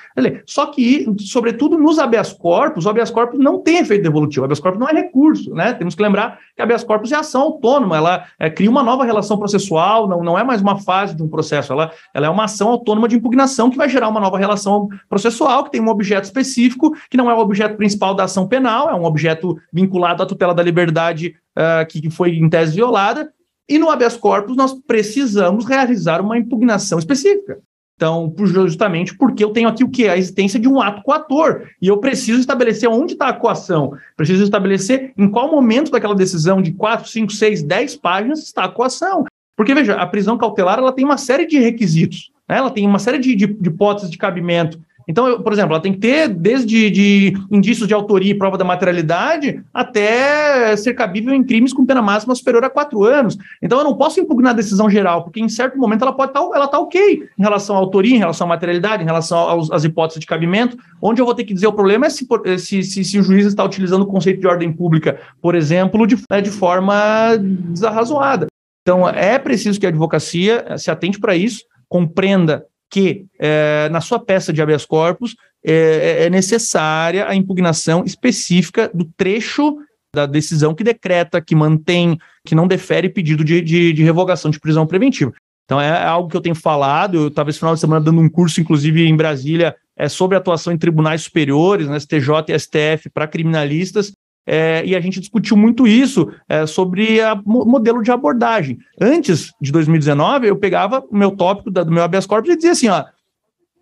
[0.46, 4.60] Só que, sobretudo nos habeas corpus, o habeas corpus não tem efeito devolutivo, o habeas
[4.60, 5.74] corpus não é recurso, né?
[5.74, 9.38] Temos que lembrar que habeas corpus é ação autônoma, ela é, cria uma nova relação
[9.38, 12.44] processual processual, não, não é mais uma fase de um processo, ela, ela é uma
[12.44, 16.26] ação autônoma de impugnação que vai gerar uma nova relação processual, que tem um objeto
[16.26, 20.26] específico, que não é o objeto principal da ação penal, é um objeto vinculado à
[20.26, 23.32] tutela da liberdade uh, que, que foi em tese violada,
[23.68, 27.60] e no habeas corpus nós precisamos realizar uma impugnação específica.
[27.96, 30.08] Então, justamente porque eu tenho aqui o que?
[30.08, 31.66] A existência de um ato coator.
[31.82, 33.94] E eu preciso estabelecer onde está a coação.
[34.18, 38.70] Preciso estabelecer em qual momento daquela decisão de 4, 5, 6, 10 páginas está a
[38.70, 39.24] coação.
[39.56, 42.58] Porque, veja, a prisão cautelar ela tem uma série de requisitos, né?
[42.58, 44.80] ela tem uma série de, de, de hipóteses de cabimento.
[45.08, 48.58] Então, eu, por exemplo, ela tem que ter desde de indícios de autoria e prova
[48.58, 53.38] da materialidade até ser cabível em crimes com pena máxima superior a quatro anos.
[53.62, 56.42] Então, eu não posso impugnar a decisão geral, porque em certo momento ela pode estar
[56.42, 59.84] tá, tá ok em relação à autoria, em relação à materialidade, em relação aos, às
[59.84, 60.78] hipóteses de cabimento.
[61.02, 62.28] Onde eu vou ter que dizer o problema é se,
[62.58, 66.18] se, se, se o juiz está utilizando o conceito de ordem pública, por exemplo, de,
[66.30, 68.48] né, de forma desarrazoada.
[68.86, 74.20] Então, é preciso que a advocacia se atente para isso, compreenda que é, na sua
[74.20, 79.76] peça de habeas corpus é, é, necessária a impugnação específica do trecho
[80.14, 84.60] da decisão que decreta, que mantém, que não defere pedido de, de, de revogação de
[84.60, 85.34] prisão preventiva.
[85.66, 88.30] Então é algo que eu tenho falado, eu estava esse final de semana dando um
[88.30, 93.28] curso, inclusive em Brasília, é, sobre atuação em tribunais superiores, né, STJ e STF, para
[93.28, 94.14] criminalistas,
[94.46, 98.78] é, e a gente discutiu muito isso é, sobre o modelo de abordagem.
[99.00, 102.72] Antes de 2019, eu pegava o meu tópico da, do meu habeas corpus e dizia
[102.72, 103.06] assim, ó,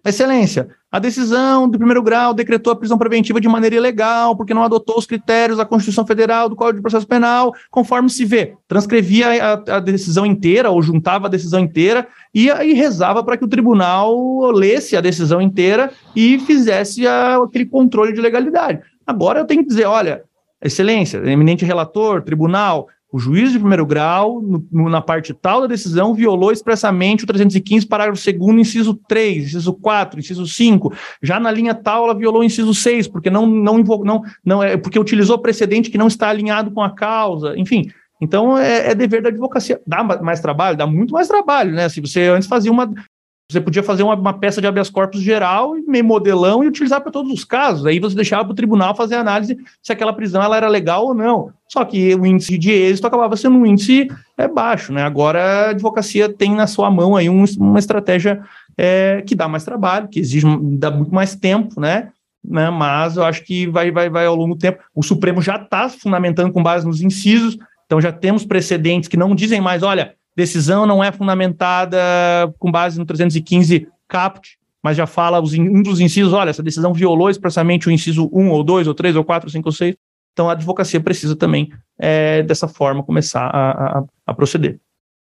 [0.06, 4.62] Excelência, a decisão do primeiro grau decretou a prisão preventiva de maneira ilegal, porque não
[4.64, 8.54] adotou os critérios da Constituição Federal, do Código de Processo Penal, conforme se vê.
[8.68, 12.06] Transcrevia a, a decisão inteira, ou juntava a decisão inteira,
[12.36, 17.66] e, e rezava para que o tribunal lesse a decisão inteira e fizesse a, aquele
[17.66, 18.82] controle de legalidade.
[19.08, 20.26] Agora eu tenho que dizer, olha,
[20.64, 26.16] Excelência, eminente relator, tribunal, o juiz de primeiro grau, no, na parte tal da decisão,
[26.16, 30.92] violou expressamente o 315, parágrafo 2 inciso 3, inciso 4, inciso 5.
[31.22, 34.78] Já na linha tal, ela violou o inciso 6, porque não, não, não, não é
[34.78, 37.54] porque utilizou precedente que não está alinhado com a causa.
[37.56, 39.80] Enfim, então é, é, dever da advocacia.
[39.86, 40.76] Dá mais trabalho?
[40.76, 41.90] Dá muito mais trabalho, né?
[41.90, 42.92] Se você antes fazia uma,
[43.50, 47.12] você podia fazer uma, uma, peça de habeas corpus geral, meio modelão, e utilizar para
[47.12, 47.86] todos os casos.
[47.86, 51.06] Aí você deixava para o tribunal fazer a análise se aquela prisão ela era legal
[51.06, 51.52] ou não.
[51.68, 54.94] Só que o índice de êxito acabava sendo um índice é, baixo.
[54.94, 55.04] Né?
[55.04, 58.42] Agora a advocacia tem na sua mão aí um, uma estratégia
[58.78, 62.10] é, que dá mais trabalho, que exige dá muito mais tempo, né?
[62.44, 62.70] né?
[62.70, 64.80] Mas eu acho que vai, vai, vai ao longo do tempo.
[64.96, 69.36] O Supremo já está fundamentando com base nos incisos, então já temos precedentes que não
[69.36, 71.98] dizem mais, olha decisão não é fundamentada
[72.60, 76.94] com base no 315 caput, mas já fala os, um dos incisos, olha, essa decisão
[76.94, 79.96] violou expressamente o inciso 1 ou 2 ou 3 ou 4 ou 5 ou 6.
[80.34, 84.80] Então a advocacia precisa também, é, dessa forma, começar a, a, a, proceder.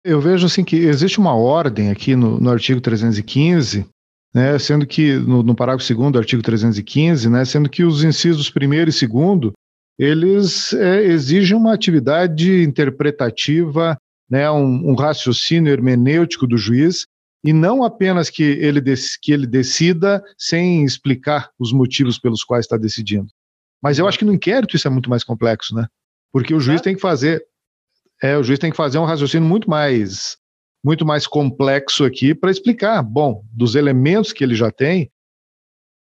[0.05, 3.85] Eu vejo assim que existe uma ordem aqui no, no artigo 315,
[4.33, 8.49] né, sendo que no, no parágrafo 2 do artigo 315, né, sendo que os incisos
[8.49, 9.51] primeiro e segundo
[9.99, 13.97] eles é, exigem uma atividade interpretativa
[14.31, 17.05] né, um, um raciocínio hermenêutico do juiz
[17.43, 18.81] e não apenas que ele,
[19.21, 23.27] que ele decida sem explicar os motivos pelos quais está decidindo.
[23.83, 25.87] Mas eu acho que no inquérito isso é muito mais complexo, né?
[26.31, 26.83] Porque o juiz é.
[26.83, 27.43] tem que fazer,
[28.23, 30.37] é, o juiz tem que fazer um raciocínio muito mais,
[30.81, 35.11] muito mais complexo aqui para explicar, bom, dos elementos que ele já tem,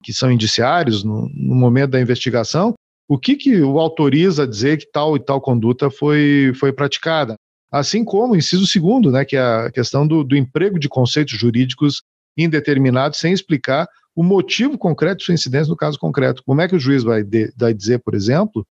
[0.03, 2.75] que são indiciários no, no momento da investigação,
[3.07, 7.35] o que, que o autoriza a dizer que tal e tal conduta foi, foi praticada.
[7.71, 11.37] Assim como o inciso segundo, né, que é a questão do, do emprego de conceitos
[11.37, 12.01] jurídicos
[12.37, 16.43] indeterminados sem explicar o motivo concreto de sua incidência no caso concreto.
[16.45, 18.65] Como é que o juiz vai, de, vai dizer, por exemplo,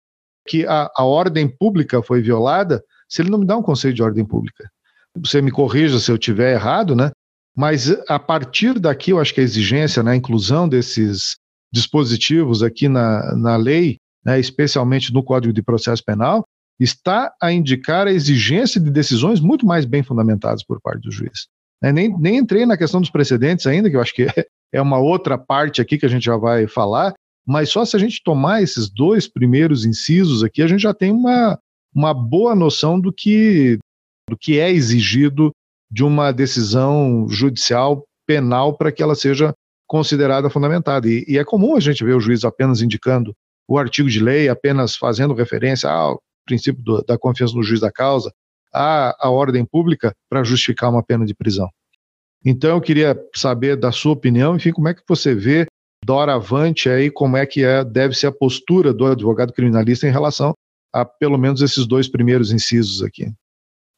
[0.47, 4.03] que a, a ordem pública foi violada se ele não me dá um conceito de
[4.03, 4.69] ordem pública?
[5.17, 7.11] Você me corrija se eu tiver errado, né?
[7.57, 11.37] Mas a partir daqui, eu acho que a exigência, né, a inclusão desses
[11.73, 16.45] dispositivos aqui na, na lei, né, especialmente no Código de Processo Penal,
[16.79, 21.49] está a indicar a exigência de decisões muito mais bem fundamentadas por parte do juiz.
[21.83, 24.83] É, nem, nem entrei na questão dos precedentes ainda, que eu acho que é, é
[24.83, 27.15] uma outra parte aqui que a gente já vai falar,
[27.47, 31.11] mas só se a gente tomar esses dois primeiros incisos aqui, a gente já tem
[31.11, 31.59] uma,
[31.95, 33.79] uma boa noção do que,
[34.29, 35.51] do que é exigido
[35.91, 39.55] de uma decisão judicial penal para que ela seja
[39.87, 41.09] considerada fundamentada.
[41.09, 43.35] E, e, é comum a gente ver o juiz apenas indicando
[43.67, 47.93] o artigo de lei, apenas fazendo referência ao princípio do, da confiança no juiz da
[47.93, 48.33] causa,
[48.73, 51.69] à, à ordem pública para justificar uma pena de prisão.
[52.45, 55.67] Então eu queria saber da sua opinião, enfim, como é que você vê
[56.05, 60.55] doravante aí, como é que é, deve ser a postura do advogado criminalista em relação
[60.93, 63.31] a pelo menos esses dois primeiros incisos aqui.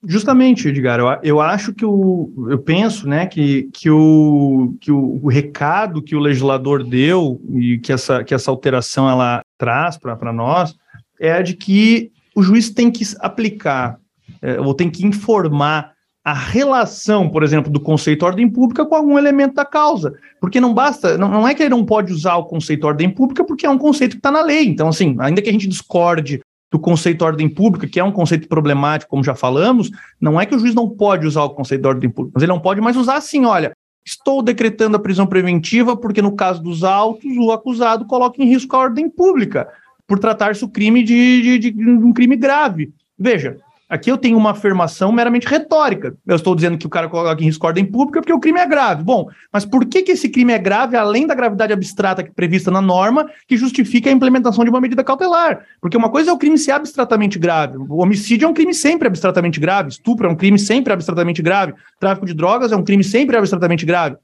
[0.03, 5.20] Justamente, Edgar, eu, eu acho que o, eu penso, né, que, que, o, que o,
[5.22, 10.32] o recado que o legislador deu e que essa, que essa alteração ela traz para
[10.32, 10.74] nós
[11.20, 13.99] é a de que o juiz tem que aplicar
[14.43, 15.93] é, ou tem que informar
[16.24, 20.14] a relação, por exemplo, do conceito ordem pública com algum elemento da causa.
[20.41, 23.43] Porque não basta, não, não é que ele não pode usar o conceito ordem pública
[23.43, 24.66] porque é um conceito que está na lei.
[24.66, 28.47] Então, assim, ainda que a gente discorde do conceito ordem pública, que é um conceito
[28.47, 31.89] problemático, como já falamos, não é que o juiz não pode usar o conceito de
[31.89, 33.72] ordem pública, mas ele não pode mais usar assim, olha,
[34.05, 38.76] estou decretando a prisão preventiva porque no caso dos autos o acusado coloca em risco
[38.76, 39.68] a ordem pública
[40.11, 42.93] por tratar-se o crime de, de, de um crime grave.
[43.17, 43.59] Veja,
[43.89, 46.17] Aqui eu tenho uma afirmação meramente retórica.
[46.25, 48.67] Eu estou dizendo que o cara coloca em risco ordem pública porque o crime é
[48.67, 49.03] grave.
[49.03, 52.81] Bom, mas por que, que esse crime é grave, além da gravidade abstrata prevista na
[52.81, 55.67] norma, que justifica a implementação de uma medida cautelar?
[55.81, 57.79] Porque uma coisa é o crime ser abstratamente grave.
[57.79, 59.89] O homicídio é um crime sempre abstratamente grave.
[59.89, 61.75] Estupro é um crime sempre abstratamente grave.
[61.99, 64.17] Tráfico de drogas é um crime sempre abstratamente grave.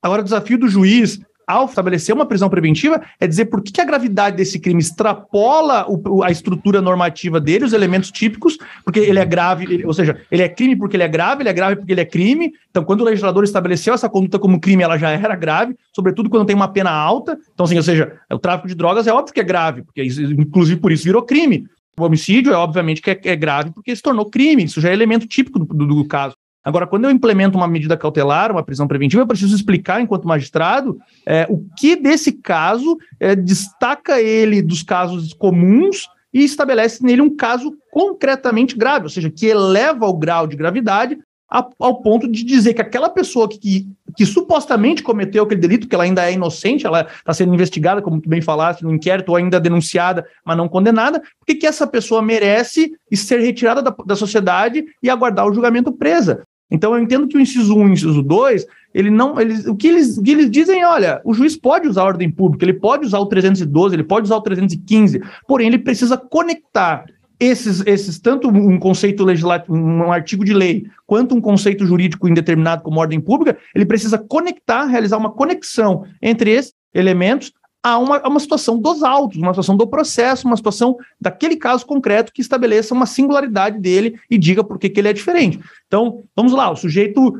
[0.00, 3.80] Agora, o desafio do juiz ao estabelecer uma prisão preventiva, é dizer por que, que
[3.80, 9.18] a gravidade desse crime extrapola o, a estrutura normativa dele, os elementos típicos, porque ele
[9.18, 11.76] é grave, ele, ou seja, ele é crime porque ele é grave, ele é grave
[11.76, 12.52] porque ele é crime.
[12.70, 16.46] Então, quando o legislador estabeleceu essa conduta como crime, ela já era grave, sobretudo quando
[16.46, 17.38] tem uma pena alta.
[17.52, 20.80] Então, assim, ou seja, o tráfico de drogas é óbvio que é grave, porque inclusive
[20.80, 21.66] por isso virou crime.
[21.96, 24.92] O homicídio é obviamente que é, é grave porque se tornou crime, isso já é
[24.92, 26.34] elemento típico do, do, do caso.
[26.64, 30.98] Agora, quando eu implemento uma medida cautelar, uma prisão preventiva, eu preciso explicar, enquanto magistrado,
[31.26, 37.36] é, o que desse caso é, destaca ele dos casos comuns e estabelece nele um
[37.36, 41.18] caso concretamente grave, ou seja, que eleva o grau de gravidade
[41.50, 43.86] a, ao ponto de dizer que aquela pessoa que, que,
[44.16, 48.20] que, supostamente cometeu aquele delito, que ela ainda é inocente, ela está sendo investigada, como
[48.20, 52.22] tu bem falaste, no inquérito, ou ainda denunciada, mas não condenada, por que essa pessoa
[52.22, 56.42] merece ser retirada da, da sociedade e aguardar o julgamento presa?
[56.74, 59.76] Então eu entendo que o inciso 1 e o inciso 2, ele não, eles, o,
[59.76, 62.64] que eles, o que eles dizem é, olha, o juiz pode usar a ordem pública,
[62.64, 67.04] ele pode usar o 312, ele pode usar o 315, porém ele precisa conectar
[67.38, 72.82] esses, esses tanto um conceito legislativo, um artigo de lei, quanto um conceito jurídico indeterminado
[72.82, 77.52] como ordem pública, ele precisa conectar, realizar uma conexão entre esses elementos
[77.84, 81.84] a uma, a uma situação dos autos, uma situação do processo, uma situação daquele caso
[81.84, 85.60] concreto que estabeleça uma singularidade dele e diga por que, que ele é diferente.
[85.86, 87.38] Então, vamos lá, o sujeito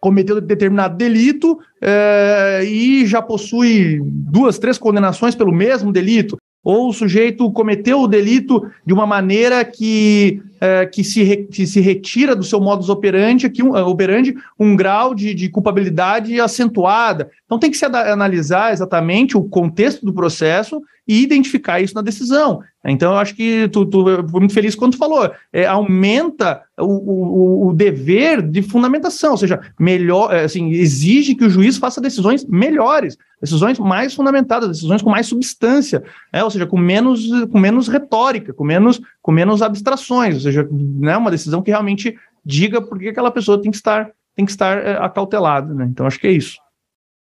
[0.00, 6.92] cometeu determinado delito é, e já possui duas, três condenações pelo mesmo delito ou o
[6.92, 12.34] sujeito cometeu o delito de uma maneira que, é, que, se, re, que se retira
[12.34, 17.30] do seu modus operandi, aqui, um, operandi um grau de, de culpabilidade acentuada.
[17.46, 22.60] Então tem que se analisar exatamente o contexto do processo e identificar isso na decisão.
[22.84, 26.84] Então, eu acho que tu, tu foi muito feliz quando tu falou, é, aumenta o,
[26.84, 32.00] o, o, dever de fundamentação, ou seja, melhor, é, assim, exige que o juiz faça
[32.00, 37.58] decisões melhores, decisões mais fundamentadas, decisões com mais substância, é, ou seja, com menos, com
[37.58, 42.80] menos retórica, com menos, com menos abstrações, ou seja, né, uma decisão que realmente diga
[42.80, 45.72] por que aquela pessoa tem que estar, tem que estar é, acautelada.
[45.72, 45.86] Né?
[45.90, 46.56] Então, acho que é isso.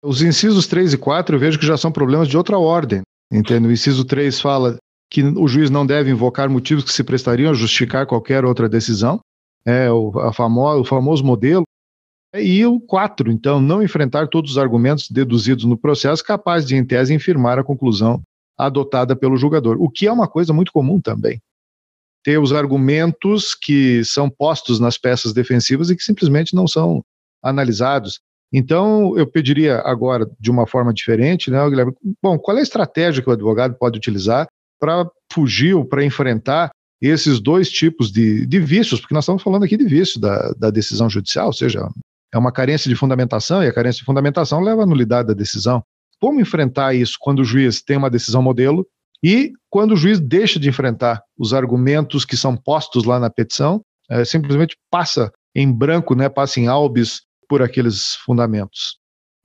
[0.03, 3.01] Os incisos 3 e 4 eu vejo que já são problemas de outra ordem.
[3.31, 3.67] Entende?
[3.67, 4.77] O inciso 3 fala
[5.09, 9.19] que o juiz não deve invocar motivos que se prestariam a justificar qualquer outra decisão.
[9.65, 11.63] É o, a famo, o famoso modelo.
[12.35, 16.83] E o 4, então, não enfrentar todos os argumentos deduzidos no processo capazes de, em
[16.83, 18.21] tese, infirmar a conclusão
[18.57, 21.39] adotada pelo julgador, o que é uma coisa muito comum também.
[22.23, 27.03] Ter os argumentos que são postos nas peças defensivas e que simplesmente não são
[27.43, 28.19] analisados.
[28.51, 31.93] Então, eu pediria agora, de uma forma diferente, né, Guilherme?
[32.21, 34.47] Bom, qual é a estratégia que o advogado pode utilizar
[34.79, 36.71] para fugir ou para enfrentar
[37.01, 39.01] esses dois tipos de, de vícios?
[39.01, 41.89] Porque nós estamos falando aqui de vício da, da decisão judicial, ou seja,
[42.33, 45.83] é uma carência de fundamentação e a carência de fundamentação leva à nulidade da decisão.
[46.19, 48.87] Como enfrentar isso quando o juiz tem uma decisão modelo
[49.23, 53.81] e quando o juiz deixa de enfrentar os argumentos que são postos lá na petição,
[54.09, 58.97] é, simplesmente passa em branco, né, passa em albis por aqueles fundamentos.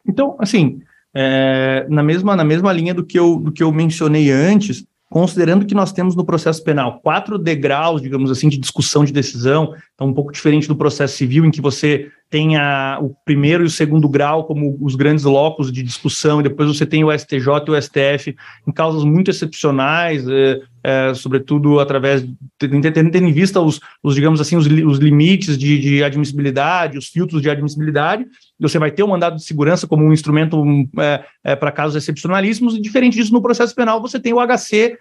[0.06, 0.80] Então, assim,
[1.14, 5.66] é, na, mesma, na mesma linha do que, eu, do que eu mencionei antes, considerando
[5.66, 10.06] que nós temos no processo penal quatro degraus, digamos assim, de discussão de decisão, então
[10.06, 12.58] um pouco diferente do processo civil, em que você tem
[13.00, 16.84] o primeiro e o segundo grau como os grandes locos de discussão, e depois você
[16.84, 22.26] tem o STJ e o STF em causas muito excepcionais, é, é, sobretudo através,
[22.58, 27.40] tendo em vista os, os digamos assim, os, os limites de, de, admissibilidade, os filtros
[27.40, 28.26] de admissibilidade,
[28.60, 30.62] você vai ter o mandado de segurança como um instrumento
[31.42, 34.98] é, para casos excepcionalíssimos, e diferente disso, no processo penal, você tem o HC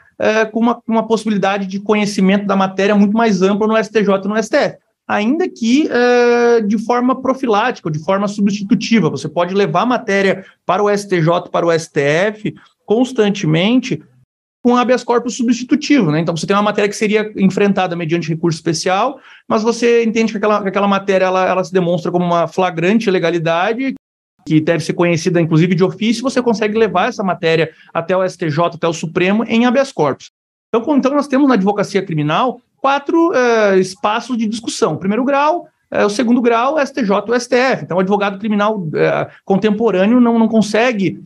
[0.52, 4.42] com uma, uma possibilidade de conhecimento da matéria muito mais ampla no STJ e no
[4.42, 9.10] STF ainda que é, de forma profilática, de forma substitutiva.
[9.10, 12.54] Você pode levar matéria para o STJ, para o STF,
[12.86, 14.04] constantemente
[14.62, 16.20] com habeas corpus substitutivo, né?
[16.20, 20.38] Então você tem uma matéria que seria enfrentada mediante recurso especial, mas você entende que
[20.38, 23.94] aquela, que aquela matéria ela, ela se demonstra como uma flagrante ilegalidade
[24.46, 28.60] que deve ser conhecida inclusive de ofício, você consegue levar essa matéria até o STJ,
[28.74, 30.32] até o Supremo em habeas corpus.
[30.68, 34.94] Então, então nós temos na advocacia criminal quatro é, espaços de discussão.
[34.94, 37.84] O primeiro grau, é, o segundo grau, STJ e o STF.
[37.84, 41.22] Então, o advogado criminal é, contemporâneo não, não consegue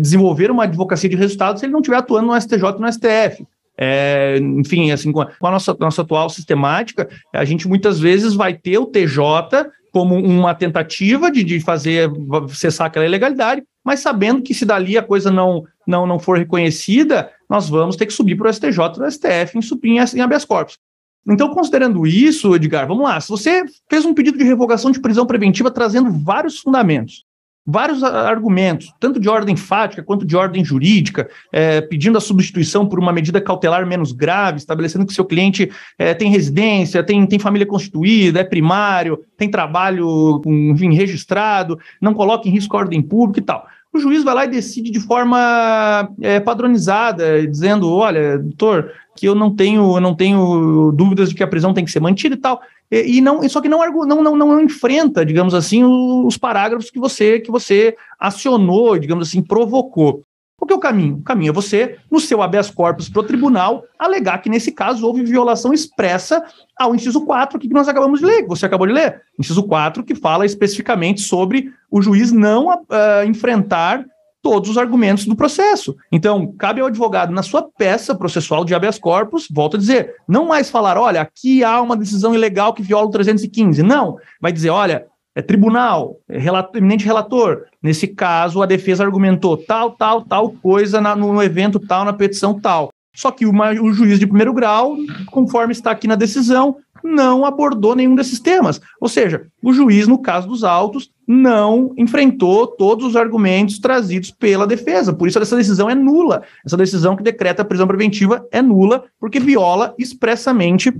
[0.00, 3.46] desenvolver uma advocacia de resultados se ele não estiver atuando no STJ e no STF.
[3.80, 8.76] É, enfim, assim, com a nossa, nossa atual sistemática, a gente muitas vezes vai ter
[8.76, 12.10] o TJ como uma tentativa de, de fazer
[12.48, 17.30] cessar aquela ilegalidade, mas sabendo que se dali a coisa não, não, não for reconhecida,
[17.48, 20.44] nós vamos ter que subir para o STJ e o STF em suprir em habeas
[20.44, 20.78] corpus.
[21.26, 23.20] Então, considerando isso, Edgar, vamos lá.
[23.20, 27.24] Se você fez um pedido de revogação de prisão preventiva trazendo vários fundamentos,
[27.70, 32.98] vários argumentos, tanto de ordem fática quanto de ordem jurídica, é, pedindo a substituição por
[32.98, 37.66] uma medida cautelar menos grave, estabelecendo que seu cliente é, tem residência, tem, tem família
[37.66, 43.44] constituída, é primário, tem trabalho, enfim, registrado, não coloca em risco a ordem pública e
[43.44, 43.66] tal.
[43.92, 49.34] O juiz vai lá e decide de forma é, padronizada, dizendo: olha, doutor, que eu
[49.34, 52.60] não tenho, não tenho dúvidas de que a prisão tem que ser mantida e tal.
[52.90, 57.38] E, não, só que não, não, não, não enfrenta, digamos assim, os parágrafos que você
[57.38, 60.22] que você acionou, digamos assim, provocou.
[60.60, 61.16] O que é o caminho?
[61.16, 65.06] O caminho é você, no seu habeas corpus para o tribunal, alegar que nesse caso
[65.06, 66.42] houve violação expressa
[66.76, 69.22] ao inciso 4 que nós acabamos de ler, que você acabou de ler.
[69.38, 74.04] Inciso 4 que fala especificamente sobre o juiz não uh, enfrentar
[74.48, 75.94] todos os argumentos do processo.
[76.10, 80.46] Então, cabe ao advogado, na sua peça processual de habeas corpus, volta a dizer, não
[80.46, 83.82] mais falar, olha, aqui há uma decisão ilegal que viola o 315.
[83.82, 87.64] Não, vai dizer, olha, é tribunal, é relator, eminente relator.
[87.82, 92.58] Nesse caso, a defesa argumentou tal, tal, tal coisa na, no evento tal, na petição
[92.58, 92.88] tal.
[93.18, 94.96] Só que uma, o juiz de primeiro grau,
[95.32, 98.80] conforme está aqui na decisão, não abordou nenhum desses temas.
[99.00, 104.68] Ou seja, o juiz, no caso dos autos, não enfrentou todos os argumentos trazidos pela
[104.68, 105.12] defesa.
[105.12, 106.44] Por isso, essa decisão é nula.
[106.64, 110.94] Essa decisão que decreta a prisão preventiva é nula, porque viola expressamente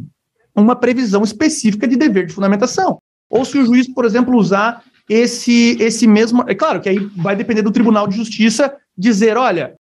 [0.56, 2.98] uma previsão específica de dever de fundamentação.
[3.30, 6.42] Ou se o juiz, por exemplo, usar esse, esse mesmo.
[6.48, 9.76] É claro que aí vai depender do Tribunal de Justiça dizer: olha,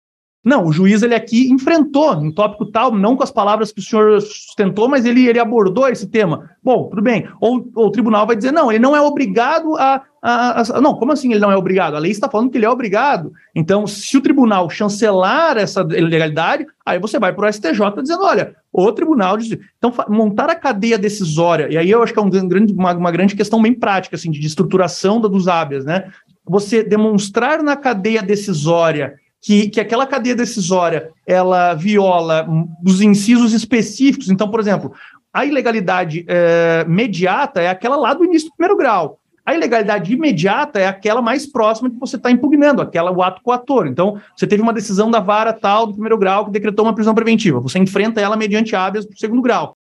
[0.47, 3.83] não, o juiz ele aqui enfrentou um tópico tal, não com as palavras que o
[3.83, 6.49] senhor sustentou, mas ele, ele abordou esse tema.
[6.63, 7.27] Bom, tudo bem.
[7.41, 10.93] Ou, ou o tribunal vai dizer, não, ele não é obrigado a, a, a, Não,
[10.93, 11.95] como assim ele não é obrigado?
[11.95, 13.33] A lei está falando que ele é obrigado.
[13.53, 18.55] Então, se o tribunal chancelar essa ilegalidade, aí você vai para o STJ dizendo, olha,
[18.71, 19.37] o tribunal...
[19.77, 23.11] Então, montar a cadeia decisória, e aí eu acho que é um grande, uma, uma
[23.11, 26.09] grande questão bem prática, assim, de estruturação dos hábias, né?
[26.47, 32.47] Você demonstrar na cadeia decisória que, que aquela cadeia decisória ela viola
[32.85, 34.29] os incisos específicos.
[34.29, 34.93] Então, por exemplo,
[35.33, 39.19] a ilegalidade é, mediata é aquela lá do início do primeiro grau.
[39.45, 43.87] A ilegalidade imediata é aquela mais próxima que você está impugnando, aquela o ato coator.
[43.87, 47.15] Então, você teve uma decisão da vara tal do primeiro grau que decretou uma prisão
[47.15, 47.61] preventiva.
[47.61, 49.77] Você enfrenta ela mediante habeas do segundo grau.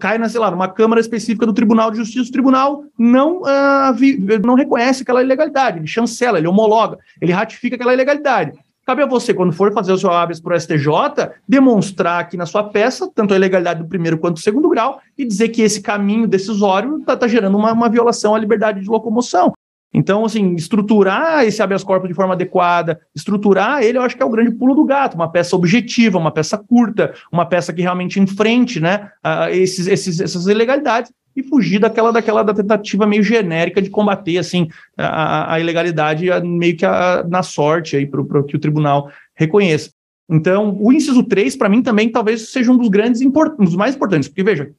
[0.00, 3.94] Cai na, sei lá, numa Câmara específica do Tribunal de Justiça, o tribunal não, uh,
[3.94, 8.52] vi, não reconhece aquela ilegalidade, ele chancela, ele homologa, ele ratifica aquela ilegalidade.
[8.86, 10.88] Cabe a você, quando for fazer o seu habeas para o STJ,
[11.48, 15.24] demonstrar aqui na sua peça, tanto a ilegalidade do primeiro quanto do segundo grau, e
[15.24, 19.52] dizer que esse caminho decisório está tá gerando uma, uma violação à liberdade de locomoção.
[19.92, 24.26] Então, assim, estruturar esse habeas corpus de forma adequada, estruturar ele, eu acho que é
[24.26, 28.20] o grande pulo do gato, uma peça objetiva, uma peça curta, uma peça que realmente
[28.20, 29.10] enfrente né,
[29.50, 34.68] esses, esses, essas ilegalidades e fugir daquela, daquela da tentativa meio genérica de combater assim
[34.96, 39.90] a, a ilegalidade meio que a, na sorte aí para que o tribunal reconheça.
[40.28, 43.94] Então, o inciso 3, para mim, também talvez seja um dos grandes, um dos mais
[43.94, 44.72] importantes, porque veja,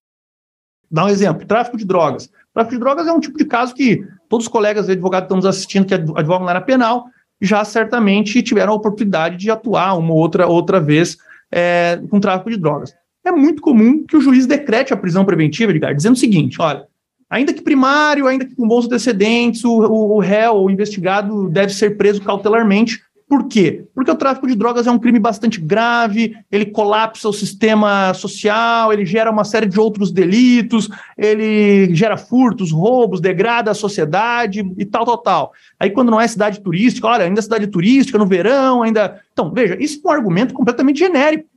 [0.91, 2.30] dá um exemplo, tráfico de drogas.
[2.53, 5.38] Tráfico de drogas é um tipo de caso que todos os colegas advogados que estão
[5.38, 7.05] nos assistindo, que advogam na área penal,
[7.39, 11.18] já certamente tiveram a oportunidade de atuar uma outra, outra vez
[11.51, 12.93] é, com tráfico de drogas.
[13.28, 16.86] É muito comum que o juiz decrete a prisão preventiva, Edgar, dizendo o seguinte: olha,
[17.30, 21.73] ainda que primário, ainda que com bons antecedentes, o, o, o réu, o investigado, deve
[21.73, 23.86] ser preso cautelarmente por quê?
[23.93, 28.93] Porque o tráfico de drogas é um crime bastante grave, ele colapsa o sistema social,
[28.93, 34.86] ele gera uma série de outros delitos, ele gera furtos, roubos, degrada a sociedade e
[34.86, 35.51] tal, tal, tal.
[35.78, 39.19] Aí, quando não é cidade turística, olha, ainda é cidade turística no verão, ainda.
[39.34, 41.49] Então, veja, isso é um argumento completamente genérico.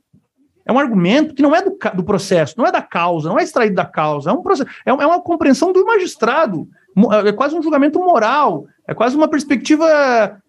[0.65, 3.43] É um argumento que não é do, do processo, não é da causa, não é
[3.43, 6.67] extraído da causa, é, um processo, é, é uma compreensão do magistrado,
[7.25, 9.87] é quase um julgamento moral é quase uma perspectiva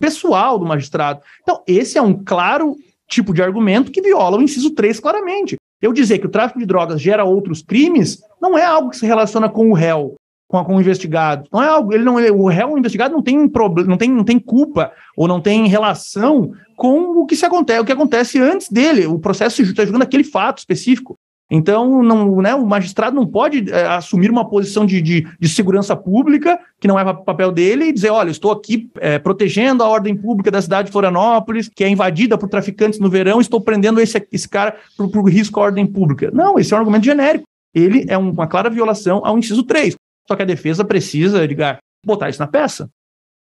[0.01, 1.21] pessoal do magistrado.
[1.43, 2.77] Então, esse é um claro
[3.09, 5.57] tipo de argumento que viola o inciso 3 claramente.
[5.81, 9.07] Eu dizer que o tráfico de drogas gera outros crimes não é algo que se
[9.07, 10.17] relaciona com o réu,
[10.53, 11.49] com, com o investigado.
[11.51, 14.39] Não é algo, ele não, o réu, investigado não tem problema, não tem, não tem
[14.39, 19.07] culpa ou não tem relação com o que se acontece, o que acontece antes dele.
[19.07, 21.19] O processo está julgando aquele fato específico.
[21.51, 25.95] Então, não, né, o magistrado não pode é, assumir uma posição de, de, de, segurança
[25.95, 30.17] pública, que não é papel dele, e dizer: olha, estou aqui é, protegendo a ordem
[30.17, 34.27] pública da cidade de Florianópolis, que é invadida por traficantes no verão, estou prendendo esse,
[34.33, 36.31] esse cara por, por risco à ordem pública.
[36.33, 37.45] Não, esse é um argumento genérico.
[37.75, 39.95] Ele é uma clara violação ao inciso 3.
[40.27, 42.89] Só que a defesa precisa, Edgar, botar isso na peça.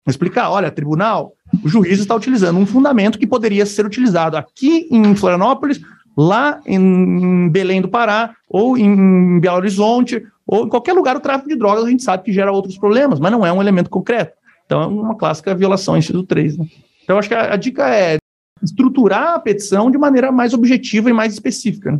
[0.07, 5.15] Explicar: olha, tribunal, o juiz está utilizando um fundamento que poderia ser utilizado aqui em
[5.15, 5.81] Florianópolis
[6.17, 11.47] lá em Belém do Pará, ou em Belo Horizonte, ou em qualquer lugar o tráfico
[11.47, 14.33] de drogas, a gente sabe que gera outros problemas, mas não é um elemento concreto.
[14.65, 16.57] Então é uma clássica violação, inciso 3.
[16.57, 16.65] Né?
[17.03, 18.17] Então acho que a, a, dica é
[18.63, 21.91] estruturar a petição de maneira mais objetiva e mais específica.
[21.91, 21.99] Né?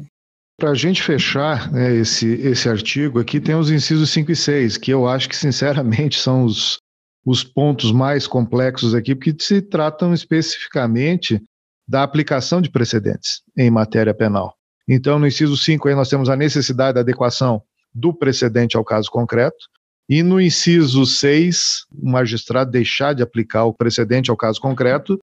[0.60, 4.78] Para a gente fechar né, esse, esse artigo aqui, tem os incisos 5 e 6,
[4.78, 6.80] que eu acho que, sinceramente, são os,
[7.24, 11.40] os pontos mais complexos aqui, porque se tratam especificamente
[11.88, 14.56] da aplicação de precedentes em matéria penal.
[14.88, 17.62] Então, no inciso 5 aí nós temos a necessidade da adequação
[17.94, 19.68] do precedente ao caso concreto,
[20.10, 25.20] e no inciso 6, o magistrado deixar de aplicar o precedente ao caso concreto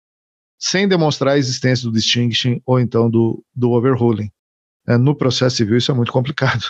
[0.58, 4.30] sem demonstrar a existência do distinguishing ou então do, do overruling.
[4.86, 6.64] É, no processo civil isso é muito complicado.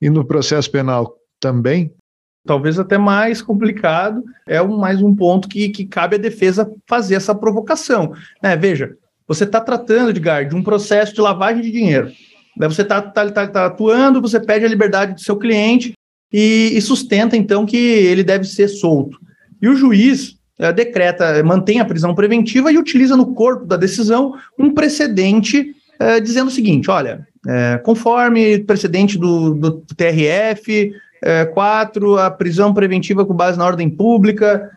[0.00, 1.92] E no processo penal também.
[2.46, 7.14] Talvez até mais complicado, é um, mais um ponto que, que cabe à defesa fazer
[7.14, 8.14] essa provocação.
[8.42, 8.96] É, veja,
[9.28, 12.10] você está tratando, Edgar, de um processo de lavagem de dinheiro.
[12.58, 15.92] Você está tá, tá, tá atuando, você pede a liberdade do seu cliente
[16.32, 19.18] e, e, sustenta, então, que ele deve ser solto.
[19.60, 24.34] E o juiz é, decreta, mantém a prisão preventiva e utiliza no corpo da decisão
[24.58, 30.92] um precedente é, dizendo o seguinte: olha, é, conforme precedente do, do TRF,
[31.52, 34.70] 4, a prisão preventiva com base na ordem pública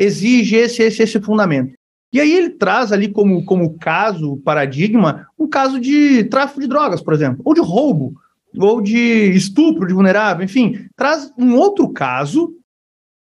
[0.00, 1.74] exige esse, esse, esse fundamento.
[2.12, 7.02] E aí ele traz ali como, como caso, paradigma, um caso de tráfico de drogas,
[7.02, 8.14] por exemplo, ou de roubo,
[8.58, 12.54] ou de estupro de vulnerável, enfim, traz um outro caso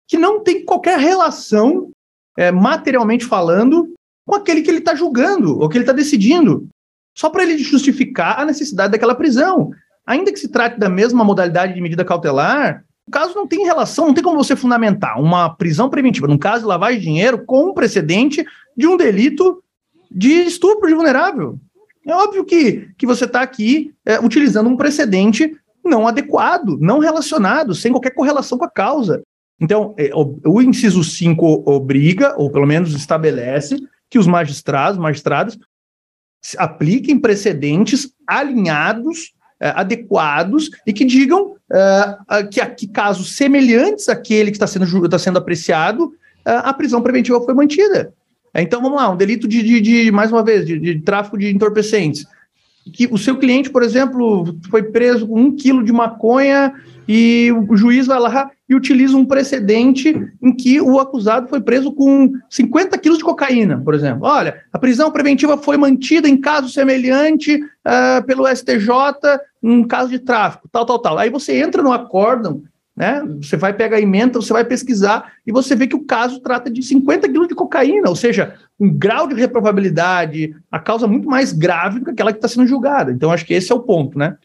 [0.07, 1.89] que não tem qualquer relação,
[2.37, 3.93] é, materialmente falando,
[4.25, 6.67] com aquele que ele está julgando, ou que ele está decidindo,
[7.15, 9.71] só para ele justificar a necessidade daquela prisão.
[10.05, 14.07] Ainda que se trate da mesma modalidade de medida cautelar, o caso não tem relação,
[14.07, 17.69] não tem como você fundamentar uma prisão preventiva, num caso de lavagem de dinheiro, com
[17.69, 18.45] um precedente
[18.75, 19.63] de um delito
[20.11, 21.57] de estupro de vulnerável.
[22.05, 27.73] É óbvio que, que você está aqui é, utilizando um precedente não adequado, não relacionado,
[27.73, 29.23] sem qualquer correlação com a causa.
[29.59, 33.77] Então, é, o, o, inciso 5 obriga, ou pelo menos estabelece,
[34.09, 35.57] que os magistrados, magistrados,
[36.57, 44.57] apliquem precedentes alinhados é, adequados e que digam é, que, que casos semelhantes àquele que
[44.57, 46.13] está sendo, tá sendo apreciado,
[46.45, 48.13] é, a prisão preventiva foi mantida.
[48.53, 51.49] Então vamos lá, um delito de, de, de mais uma vez, de, de, tráfico de
[51.49, 52.25] entorpecentes.
[52.93, 56.73] Que o seu cliente, por exemplo, foi preso com um quilo de maconha
[57.07, 61.91] e o juiz vai lá e utiliza um precedente em que o acusado foi preso
[61.91, 64.27] com 50 quilos de cocaína, por exemplo.
[64.27, 68.89] Olha, a prisão preventiva foi mantida em caso semelhante uh, pelo STJ,
[69.61, 71.17] um caso de tráfico, tal, tal, tal.
[71.17, 72.63] Aí você entra no acórdão
[72.95, 73.21] né?
[73.41, 76.69] Você vai pegar a emenda, você vai pesquisar e você vê que o caso trata
[76.71, 81.51] de 50 quilos de cocaína, ou seja, um grau de reprovabilidade, a causa muito mais
[81.51, 83.11] grave do que aquela que está sendo julgada.
[83.11, 84.37] Então, acho que esse é o ponto, né?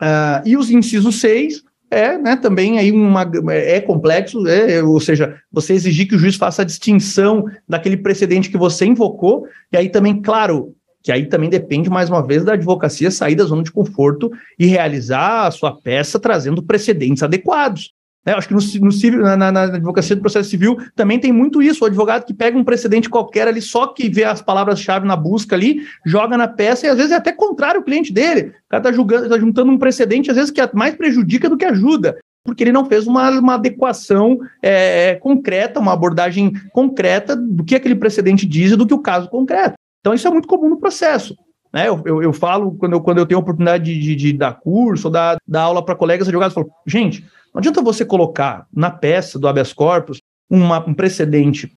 [0.00, 5.38] Uh, e os incisos 6 é né, também aí uma, é complexo, é, ou seja,
[5.52, 9.90] você exigir que o juiz faça a distinção daquele precedente que você invocou, e aí
[9.90, 13.72] também, claro, que aí também depende, mais uma vez, da advocacia sair da zona de
[13.72, 17.92] conforto e realizar a sua peça trazendo precedentes adequados.
[18.24, 21.60] É, acho que no, no civil, na, na, advocacia do processo civil também tem muito
[21.60, 21.82] isso.
[21.82, 25.56] O advogado que pega um precedente qualquer ali, só que vê as palavras-chave na busca
[25.56, 28.52] ali, joga na peça e às vezes é até contrário o cliente dele.
[28.66, 31.64] O cara está julgando, tá juntando um precedente, às vezes, que mais prejudica do que
[31.64, 37.74] ajuda porque ele não fez uma, uma adequação é, concreta, uma abordagem concreta do que
[37.74, 39.74] aquele precedente diz e do que o caso concreto.
[40.02, 41.34] Então, isso é muito comum no processo.
[41.72, 41.88] Né?
[41.88, 44.58] Eu, eu, eu falo, quando eu, quando eu tenho a oportunidade de, de, de dar
[44.60, 47.24] curso ou dar, dar aula para colegas advogados, eu falo, gente,
[47.54, 51.72] não adianta você colocar na peça do habeas corpus uma, um precedente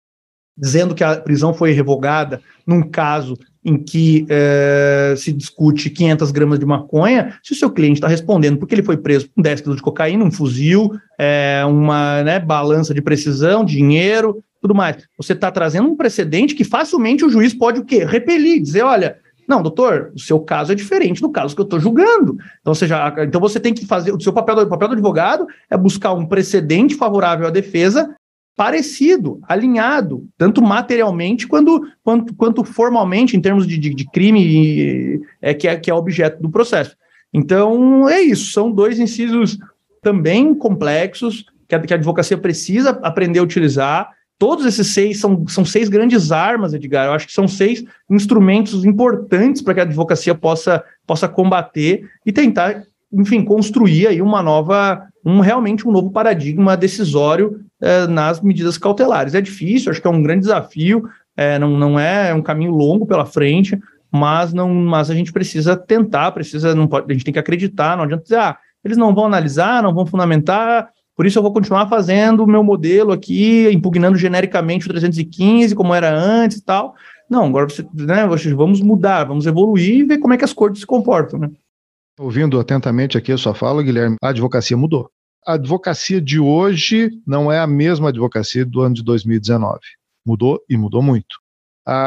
[0.57, 6.59] dizendo que a prisão foi revogada num caso em que é, se discute 500 gramas
[6.59, 9.77] de maconha, se o seu cliente está respondendo porque ele foi preso com 10 quilos
[9.77, 15.07] de cocaína, um fuzil, é, uma né, balança de precisão, dinheiro, tudo mais.
[15.17, 18.03] Você está trazendo um precedente que facilmente o juiz pode o quê?
[18.03, 21.79] Repelir, dizer, olha, não, doutor, o seu caso é diferente do caso que eu estou
[21.79, 22.35] julgando.
[22.61, 25.77] Então, seja, então você tem que fazer, o seu papel, o papel do advogado é
[25.77, 28.15] buscar um precedente favorável à defesa
[28.55, 35.53] parecido, alinhado, tanto materialmente quanto, quanto, quanto formalmente, em termos de, de, de crime é,
[35.53, 36.95] que, é, que é objeto do processo.
[37.33, 39.59] Então, é isso, são dois incisos
[40.01, 45.47] também complexos que a, que a advocacia precisa aprender a utilizar, Todos esses seis são,
[45.47, 47.07] são seis grandes armas, Edgar.
[47.07, 52.33] Eu acho que são seis instrumentos importantes para que a advocacia possa, possa combater e
[52.33, 52.83] tentar,
[53.13, 59.35] enfim, construir aí uma nova, um realmente um novo paradigma decisório eh, nas medidas cautelares.
[59.35, 61.07] É difícil, acho que é um grande desafio,
[61.37, 63.79] eh, não, não é, é um caminho longo pela frente,
[64.11, 67.95] mas não, mas a gente precisa tentar, precisa, não pode, a gente tem que acreditar,
[67.95, 71.53] não adianta dizer, ah, eles não vão analisar, não vão fundamentar, por isso eu vou
[71.53, 76.93] continuar fazendo o meu modelo aqui, impugnando genericamente o 315, como era antes e tal.
[77.29, 80.81] Não, agora você, né, vamos mudar, vamos evoluir e ver como é que as cortes
[80.81, 81.49] se comportam, né?
[82.19, 85.09] Ouvindo atentamente aqui a sua fala, Guilherme, a advocacia mudou.
[85.45, 89.79] A advocacia de hoje não é a mesma advocacia do ano de 2019.
[90.25, 91.35] Mudou e mudou muito.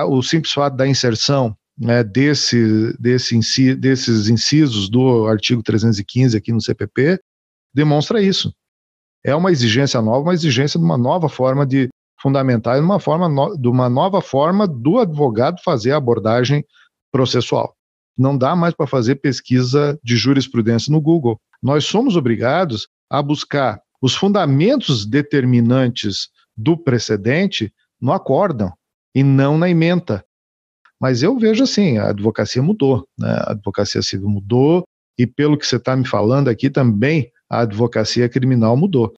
[0.09, 6.61] O simples fato da inserção né, desse, desse, desses incisos do artigo 315 aqui no
[6.61, 7.21] CPP
[7.73, 8.53] demonstra isso.
[9.25, 11.89] É uma exigência nova, uma exigência de uma nova forma de
[12.21, 16.65] fundamentar, de uma, forma no, de uma nova forma do advogado fazer a abordagem
[17.13, 17.75] processual.
[18.17, 21.39] Não dá mais para fazer pesquisa de jurisprudência no Google.
[21.63, 28.73] Nós somos obrigados a buscar os fundamentos determinantes do precedente no acórdão
[29.15, 30.25] e não na ementa.
[31.01, 33.31] Mas eu vejo assim, a advocacia mudou, né?
[33.31, 34.85] a advocacia civil mudou,
[35.17, 39.13] e pelo que você está me falando aqui também, a advocacia criminal mudou.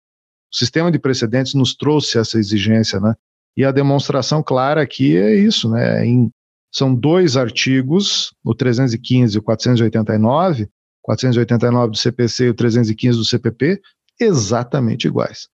[0.52, 3.14] O sistema de precedentes nos trouxe essa exigência, né?
[3.56, 6.06] E a demonstração clara aqui é isso, né?
[6.06, 6.30] Em,
[6.72, 10.68] são dois artigos, o 315 e o 489,
[11.02, 13.80] 489 do CPC e o 315 do CPP,
[14.20, 15.48] exatamente iguais.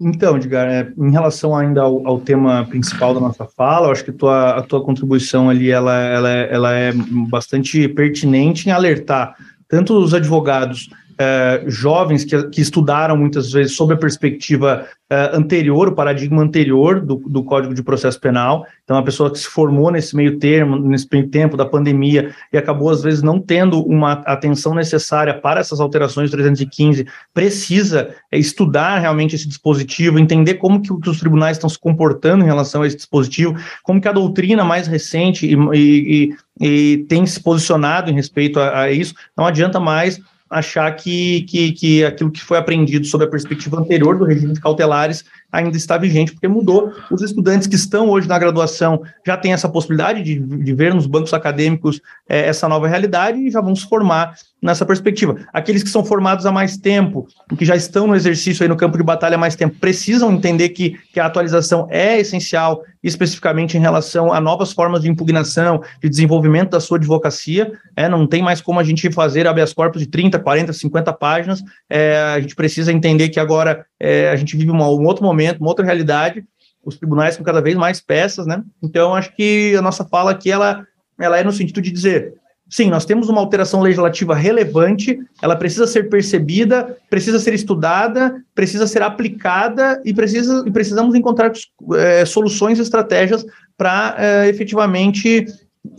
[0.00, 4.04] Então, Edgar, é, em relação ainda ao, ao, tema principal da nossa fala, eu acho
[4.04, 6.92] que tua, a tua contribuição ali ela, ela, ela é
[7.28, 9.34] bastante pertinente em alertar
[9.68, 10.88] tanto os advogados
[11.18, 17.00] é, jovens que, que, estudaram muitas vezes sob a perspectiva é, anterior, o paradigma anterior
[17.00, 18.64] do, do, Código de Processo Penal.
[18.84, 22.56] Então, a pessoa que se formou nesse meio termo, nesse meio tempo da pandemia e
[22.56, 27.04] acabou, às vezes, não tendo uma atenção necessária para essas alterações 315,
[27.34, 32.44] precisa é, estudar realmente esse dispositivo, entender como que, que, os tribunais estão se comportando
[32.44, 37.26] em relação a esse dispositivo, como que a doutrina mais recente e, e, e tem
[37.26, 39.14] se posicionado em respeito a, a isso.
[39.36, 40.20] Não adianta mais
[40.50, 44.60] achar que, que, que aquilo que foi aprendido sob a perspectiva anterior do regime de
[44.60, 46.92] cautelares ainda está vigente, porque mudou.
[47.10, 51.06] Os estudantes que estão hoje na graduação já têm essa possibilidade de, de ver nos
[51.06, 55.36] bancos acadêmicos é, essa nova realidade e já vão se formar nessa perspectiva.
[55.52, 57.26] Aqueles que são formados há mais tempo,
[57.56, 60.70] que já estão no exercício aí no campo de batalha há mais tempo, precisam entender
[60.70, 66.08] que, que a atualização é essencial, especificamente em relação a novas formas de impugnação, de
[66.08, 67.72] desenvolvimento da sua advocacia.
[67.96, 71.62] É, não tem mais como a gente fazer habeas corpus de 30, 40, 50 páginas.
[71.88, 75.37] É, a gente precisa entender que agora é, a gente vive uma, um outro momento,
[75.60, 76.44] uma outra realidade.
[76.84, 78.62] Os tribunais são cada vez mais peças, né?
[78.82, 80.86] Então, acho que a nossa fala aqui ela,
[81.18, 82.34] ela é no sentido de dizer
[82.70, 88.86] Sim, nós temos uma alteração legislativa relevante, ela precisa ser percebida, precisa ser estudada, precisa
[88.86, 91.50] ser aplicada e, precisa, e precisamos encontrar
[91.96, 93.44] é, soluções e estratégias
[93.76, 95.46] para é, efetivamente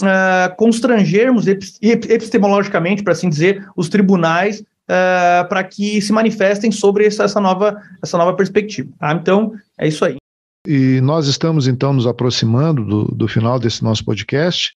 [0.04, 4.64] é, constrangermos epistemologicamente, para assim dizer, os tribunais
[5.48, 8.90] para que se manifestem sobre essa, essa, nova, essa nova perspectiva.
[9.00, 9.14] Tá?
[9.14, 10.16] Então, é isso aí.
[10.68, 14.74] E nós estamos, então, nos aproximando do, do final desse nosso podcast.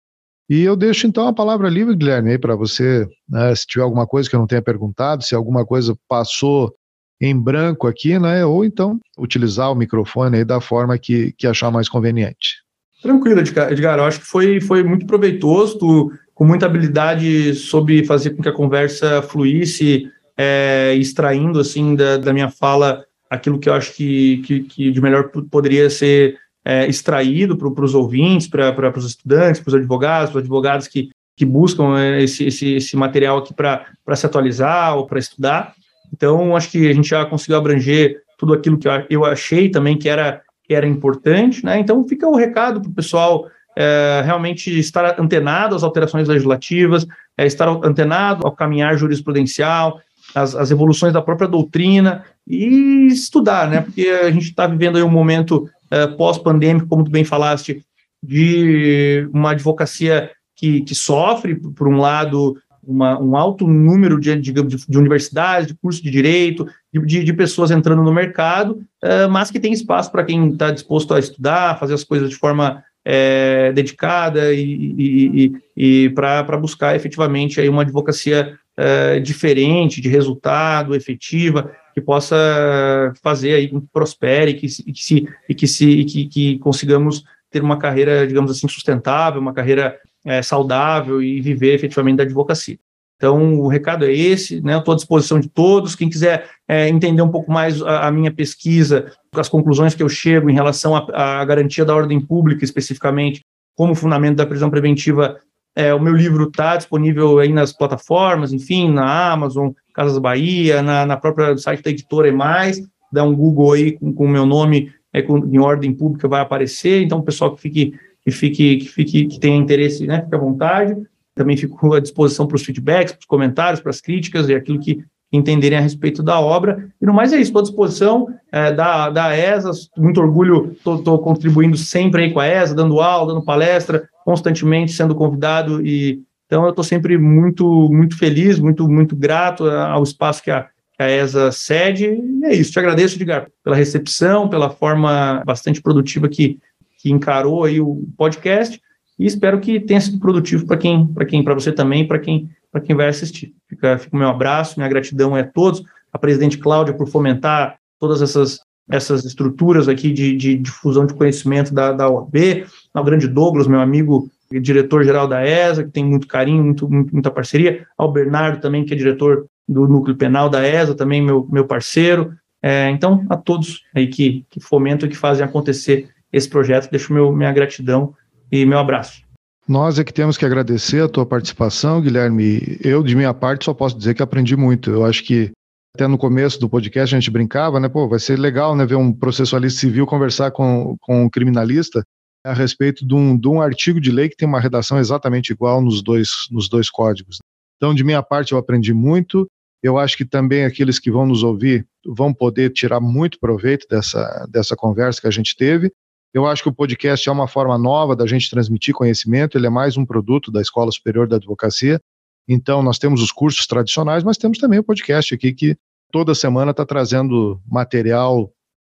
[0.50, 4.06] E eu deixo então a palavra livre, Guilherme, aí para você, né, se tiver alguma
[4.06, 6.74] coisa que eu não tenha perguntado, se alguma coisa passou
[7.20, 11.72] em branco aqui, né, ou então utilizar o microfone aí da forma que, que achar
[11.72, 12.62] mais conveniente.
[13.02, 18.32] Tranquilo, Edgar, eu acho que foi, foi muito proveitoso, tu, com muita habilidade sobre fazer
[18.32, 23.74] com que a conversa fluísse, é, extraindo assim da, da minha fala aquilo que eu
[23.74, 29.06] acho que, que, que de melhor poderia ser é, extraído para os ouvintes, para os
[29.06, 33.40] estudantes, para os advogados, para os advogados que, que buscam é, esse, esse, esse material
[33.40, 35.74] aqui para se atualizar ou para estudar.
[36.14, 40.08] Então, acho que a gente já conseguiu abranger tudo aquilo que eu achei também que
[40.08, 41.66] era, que era importante.
[41.66, 41.80] Né?
[41.80, 47.06] Então, fica o recado para o pessoal é, realmente estar antenado às alterações legislativas,
[47.38, 50.00] é, estar antenado ao caminhar jurisprudencial,
[50.36, 53.82] as evoluções da própria doutrina e estudar, né?
[53.82, 57.86] Porque a gente está vivendo aí um momento eh, pós-pandêmico, como tu bem falaste,
[58.22, 64.52] de uma advocacia que, que sofre, por um lado, uma, um alto número de, de,
[64.52, 69.60] de, universidades, de cursos de direito, de, de pessoas entrando no mercado, uh, mas que
[69.60, 74.54] tem espaço para quem está disposto a estudar, fazer as coisas de forma é, dedicada
[74.54, 74.62] e,
[74.98, 83.14] e, e, para buscar efetivamente aí uma advocacia é, diferente, de resultado, efetiva, que possa
[83.22, 87.62] fazer aí que prospere que, e que, se, e que, se, que, que consigamos ter
[87.62, 92.80] uma carreira, digamos assim, sustentável, uma carreira é, saudável e viver efetivamente da advocacia.
[93.16, 94.78] Então, o recado é esse, né?
[94.78, 95.96] Estou à disposição de todos.
[95.96, 100.10] Quem quiser é, entender um pouco mais a, a, minha pesquisa, as conclusões que eu
[100.10, 103.42] chego em relação à garantia da ordem pública, especificamente,
[103.76, 105.40] como fundamento da prisão preventiva
[105.76, 111.06] é, o meu livro está disponível aí nas plataformas, enfim, na Amazon, Casas Bahia, na,
[111.06, 112.80] na própria site da editora e mais.
[113.12, 117.02] Dá um Google aí com o meu nome é, com, em ordem pública vai aparecer.
[117.02, 117.94] Então, o pessoal que fique,
[118.24, 120.96] que fique, que fique, que tenha interesse, né, fique à vontade.
[121.36, 124.80] Também fico à disposição para os feedbacks, para os comentários, para as críticas e aquilo
[124.80, 125.04] que
[125.34, 126.88] entenderem a respeito da obra.
[127.02, 131.20] E no mais é isso, estou à disposição é, da, da ESA, muito orgulho, estou
[131.20, 136.66] contribuindo sempre aí com a ESA, dando aula, dando palestra, constantemente sendo convidado e então
[136.66, 141.10] eu estou sempre muito muito feliz, muito muito grato ao espaço que a, que a
[141.10, 142.06] ESA cede.
[142.06, 142.72] E é isso.
[142.72, 146.60] Te agradeço, Edgar, pela recepção, pela forma bastante produtiva que,
[147.02, 148.80] que encarou aí o podcast
[149.18, 152.50] e espero que tenha sido produtivo para quem para quem para você também, para quem
[152.74, 153.54] para quem vai assistir.
[153.70, 157.78] Fica, fica o meu abraço, minha gratidão é a todos, a presidente Cláudia por fomentar
[158.00, 158.60] todas essas
[158.92, 163.80] essas estruturas aqui de, de difusão de conhecimento da, da OAB, ao grande Douglas, meu
[163.80, 168.94] amigo diretor-geral da ESA, que tem muito carinho, muito, muita parceria, ao Bernardo também, que
[168.94, 172.34] é diretor do núcleo penal da ESA, também meu, meu parceiro.
[172.62, 177.14] É, então, a todos aí que, que fomentam e que fazem acontecer esse projeto, deixo
[177.14, 178.14] meu, minha gratidão
[178.52, 179.23] e meu abraço.
[179.68, 182.78] Nós é que temos que agradecer a tua participação, Guilherme.
[182.84, 184.90] Eu, de minha parte, só posso dizer que aprendi muito.
[184.90, 185.52] Eu acho que
[185.96, 187.88] até no começo do podcast a gente brincava, né?
[187.88, 188.86] Pô, vai ser legal, né?
[188.86, 192.04] Ver um processualista civil conversar com, com um criminalista
[192.46, 195.82] a respeito de um, de um artigo de lei que tem uma redação exatamente igual
[195.82, 197.38] nos dois, nos dois códigos.
[197.78, 199.48] Então, de minha parte, eu aprendi muito.
[199.82, 204.46] Eu acho que também aqueles que vão nos ouvir vão poder tirar muito proveito dessa,
[204.50, 205.90] dessa conversa que a gente teve.
[206.34, 209.70] Eu acho que o podcast é uma forma nova da gente transmitir conhecimento, ele é
[209.70, 212.00] mais um produto da Escola Superior da Advocacia,
[212.48, 215.78] então, nós temos os cursos tradicionais, mas temos também o podcast aqui que
[216.12, 218.52] toda semana está trazendo material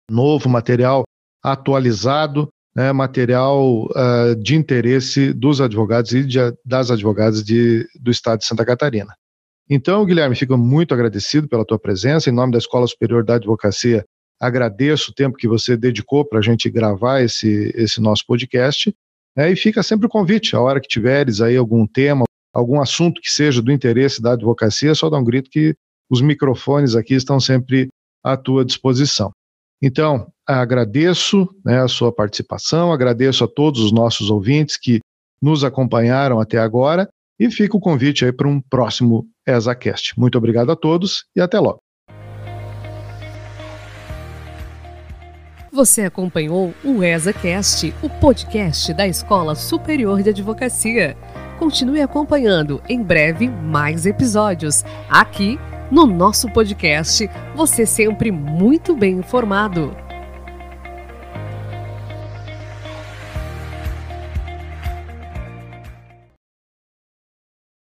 [0.09, 1.03] novo, material
[1.43, 8.39] atualizado, né, material uh, de interesse dos advogados e de, das advogadas de, do Estado
[8.39, 9.13] de Santa Catarina.
[9.69, 12.29] Então, Guilherme, fico muito agradecido pela tua presença.
[12.29, 14.05] Em nome da Escola Superior da Advocacia,
[14.41, 18.93] agradeço o tempo que você dedicou para a gente gravar esse, esse nosso podcast.
[19.37, 23.21] Né, e fica sempre o convite, a hora que tiveres aí algum tema, algum assunto
[23.21, 25.75] que seja do interesse da advocacia, é só dá um grito que
[26.09, 27.87] os microfones aqui estão sempre
[28.23, 29.31] à tua disposição.
[29.81, 34.99] Então, agradeço né, a sua participação, agradeço a todos os nossos ouvintes que
[35.41, 37.07] nos acompanharam até agora
[37.39, 40.19] e fica o convite aí para um próximo ESACast.
[40.19, 41.79] Muito obrigado a todos e até logo.
[45.73, 51.15] Você acompanhou o ESACast, o podcast da Escola Superior de Advocacia.
[51.57, 55.57] Continue acompanhando em breve mais episódios aqui
[55.89, 57.29] no nosso podcast.
[57.55, 59.95] Você sempre muito bem informado.